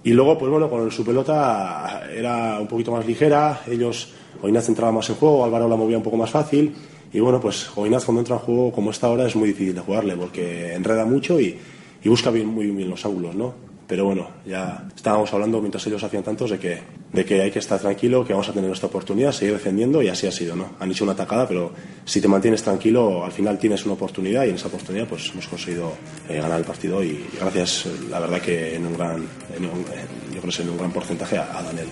y 0.03 0.11
luego, 0.11 0.37
pues 0.37 0.51
bueno, 0.51 0.69
con 0.69 0.91
su 0.91 1.03
pelota 1.03 2.03
era 2.15 2.59
un 2.59 2.67
poquito 2.67 2.91
más 2.91 3.03
ligera, 3.07 3.61
ellos, 3.67 4.13
Oinaz 4.43 4.69
entraba 4.69 4.91
más 4.91 5.09
en 5.09 5.15
juego, 5.15 5.43
Álvaro 5.43 5.67
la 5.67 5.75
movía 5.75 5.97
un 5.97 6.03
poco 6.03 6.17
más 6.17 6.29
fácil, 6.29 6.75
y 7.11 7.19
bueno, 7.19 7.41
pues 7.41 7.67
Oinaz 7.75 8.05
cuando 8.05 8.21
entra 8.21 8.35
en 8.35 8.41
juego 8.41 8.71
como 8.71 8.91
esta 8.91 9.09
hora 9.09 9.25
es 9.25 9.35
muy 9.35 9.47
difícil 9.47 9.73
de 9.73 9.81
jugarle, 9.81 10.15
porque 10.15 10.75
enreda 10.75 11.03
mucho 11.05 11.39
y, 11.39 11.57
y 12.03 12.09
busca 12.09 12.29
bien, 12.31 12.47
muy 12.47 12.67
bien 12.71 12.89
los 12.89 13.05
ángulos, 13.05 13.35
¿no? 13.35 13.71
Pero 13.87 14.05
bueno, 14.05 14.29
ya 14.45 14.87
estábamos 14.95 15.33
hablando 15.33 15.59
mientras 15.59 15.85
ellos 15.85 16.01
hacían 16.01 16.23
tantos 16.23 16.49
de 16.51 16.57
que, 16.57 16.79
de 17.11 17.25
que 17.25 17.41
hay 17.41 17.51
que 17.51 17.59
estar 17.59 17.77
tranquilo, 17.77 18.25
que 18.25 18.31
vamos 18.31 18.47
a 18.47 18.53
tener 18.53 18.71
esta 18.71 18.87
oportunidad, 18.87 19.33
seguir 19.33 19.53
defendiendo 19.55 20.01
y 20.01 20.07
así 20.07 20.27
ha 20.27 20.31
sido, 20.31 20.55
¿no? 20.55 20.69
Han 20.79 20.91
hecho 20.91 21.03
una 21.03 21.11
atacada, 21.11 21.45
pero 21.45 21.73
si 22.05 22.21
te 22.21 22.29
mantienes 22.29 22.63
tranquilo, 22.63 23.25
al 23.25 23.33
final 23.33 23.59
tienes 23.59 23.83
una 23.83 23.95
oportunidad 23.95 24.45
y 24.45 24.49
en 24.49 24.55
esa 24.55 24.69
oportunidad 24.69 25.07
pues 25.07 25.29
hemos 25.33 25.45
conseguido 25.45 25.91
eh, 26.29 26.39
ganar 26.39 26.59
el 26.59 26.65
partido 26.65 27.03
y 27.03 27.21
gracias, 27.37 27.85
la 28.09 28.21
verdad 28.21 28.41
que 28.41 28.75
en 28.75 28.85
un 28.85 28.93
gran, 28.93 29.27
en 29.57 29.65
un, 29.65 29.83
yo 30.33 30.39
creo 30.39 30.53
que 30.53 30.61
en 30.61 30.69
un 30.69 30.77
gran 30.77 30.91
porcentaje 30.93 31.37
a, 31.37 31.59
a 31.59 31.61
Daniel. 31.61 31.87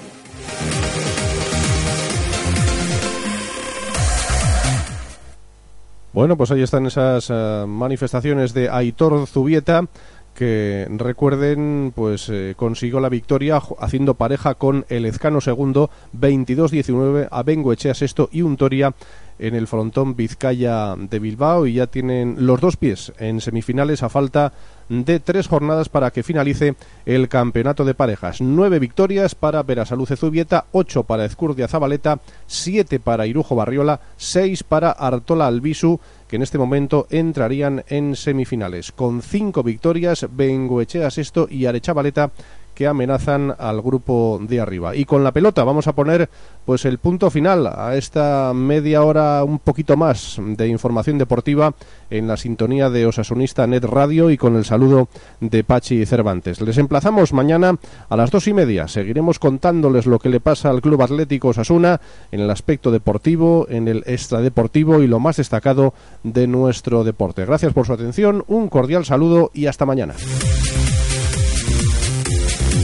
Bueno, 6.20 6.36
pues 6.36 6.52
ahí 6.52 6.62
están 6.62 6.86
esas 6.86 7.30
uh, 7.30 7.66
manifestaciones 7.66 8.54
de 8.54 8.68
Aitor 8.70 9.26
Zubieta 9.26 9.88
que 10.36 10.86
recuerden, 10.90 11.94
pues 11.96 12.28
eh, 12.28 12.56
consiguió 12.58 13.00
la 13.00 13.08
victoria 13.08 13.62
haciendo 13.80 14.16
pareja 14.16 14.56
con 14.56 14.86
el 14.90 15.06
Ezcano 15.06 15.40
segundo, 15.40 15.90
22-19, 16.20 17.30
a 17.32 17.44
Bengoechea 17.44 17.94
sexto 17.94 18.28
y 18.34 18.42
Untoria 18.42 18.94
en 19.40 19.56
el 19.56 19.68
frontón 19.68 20.16
Vizcaya 20.16 20.96
de 20.96 21.20
Bilbao 21.20 21.66
y 21.66 21.74
ya 21.74 21.88
tienen 21.88 22.36
los 22.46 22.62
dos 22.62 22.78
pies 22.78 23.14
en 23.18 23.42
semifinales 23.42 24.04
a 24.04 24.10
falta 24.10 24.54
de 24.90 25.20
tres 25.20 25.48
jornadas 25.48 25.88
para 25.88 26.12
que 26.12 26.24
finalice 26.24 26.76
el 27.06 27.30
campeonato 27.30 27.86
de 27.86 27.94
parejas. 27.94 28.42
Nueve 28.42 28.80
victorias 28.80 29.36
para 29.36 29.64
Perasaluce 29.64 30.18
Zubieta, 30.18 30.66
ocho 30.72 31.04
para 31.04 31.26
Ezcurdia 31.26 31.68
Zabaleta, 31.68 32.20
siete 32.48 33.00
para 33.00 33.28
Irujo 33.28 33.56
Barriola, 33.56 34.02
seis 34.18 34.64
para 34.64 34.92
Artola 34.92 35.48
Albisu 35.48 36.00
que 36.28 36.36
en 36.36 36.44
este 36.44 36.60
momento 36.60 37.08
entrarían 37.10 37.84
en 37.88 38.16
semifinales. 38.16 38.92
Con 38.92 39.24
cinco 39.24 39.64
victorias, 39.64 40.28
Bengoechea 40.32 41.10
sexto 41.10 41.48
y 41.50 41.66
Arechavaleta 41.66 42.32
que 42.80 42.88
amenazan 42.88 43.54
al 43.60 43.82
grupo 43.82 44.40
de 44.42 44.62
arriba. 44.62 44.96
Y 44.96 45.04
con 45.04 45.22
la 45.22 45.34
pelota 45.34 45.66
vamos 45.66 45.88
a 45.88 45.92
poner 45.92 46.30
pues 46.66 46.86
el 46.86 46.98
punto 46.98 47.30
final 47.30 47.68
a 47.68 47.98
esta 47.98 48.54
media 48.56 49.04
hora 49.04 49.44
un 49.44 49.60
poquito 49.60 49.98
más 49.98 50.38
de 50.40 50.66
información 50.70 51.18
deportiva 51.18 51.74
en 52.10 52.26
la 52.30 52.38
sintonía 52.38 52.90
de 52.90 53.06
Osasunista 53.06 53.68
Net 53.68 53.84
Radio 53.84 54.30
y 54.30 54.38
con 54.38 54.56
el 54.56 54.64
saludo 54.64 55.10
de 55.42 55.66
Pachi 55.66 56.06
Cervantes. 56.06 56.62
Les 56.62 56.78
emplazamos 56.78 57.34
mañana 57.34 57.78
a 58.08 58.16
las 58.16 58.32
dos 58.32 58.48
y 58.48 58.54
media. 58.54 58.88
Seguiremos 58.88 59.40
contándoles 59.40 60.06
lo 60.06 60.18
que 60.18 60.30
le 60.30 60.40
pasa 60.40 60.70
al 60.70 60.80
Club 60.80 61.02
Atlético 61.02 61.50
Osasuna 61.50 62.00
en 62.32 62.40
el 62.40 62.50
aspecto 62.50 62.92
deportivo, 62.92 63.68
en 63.70 63.90
el 63.90 64.06
extradeportivo 64.06 65.02
y 65.02 65.08
lo 65.08 65.20
más 65.20 65.36
destacado 65.36 65.94
de 66.24 66.48
nuestro 66.48 67.04
deporte. 67.04 67.44
Gracias 67.44 67.74
por 67.74 67.86
su 67.86 67.92
atención, 67.92 68.46
un 68.48 68.70
cordial 68.70 69.04
saludo 69.04 69.52
y 69.54 69.66
hasta 69.66 69.86
mañana. 69.86 70.16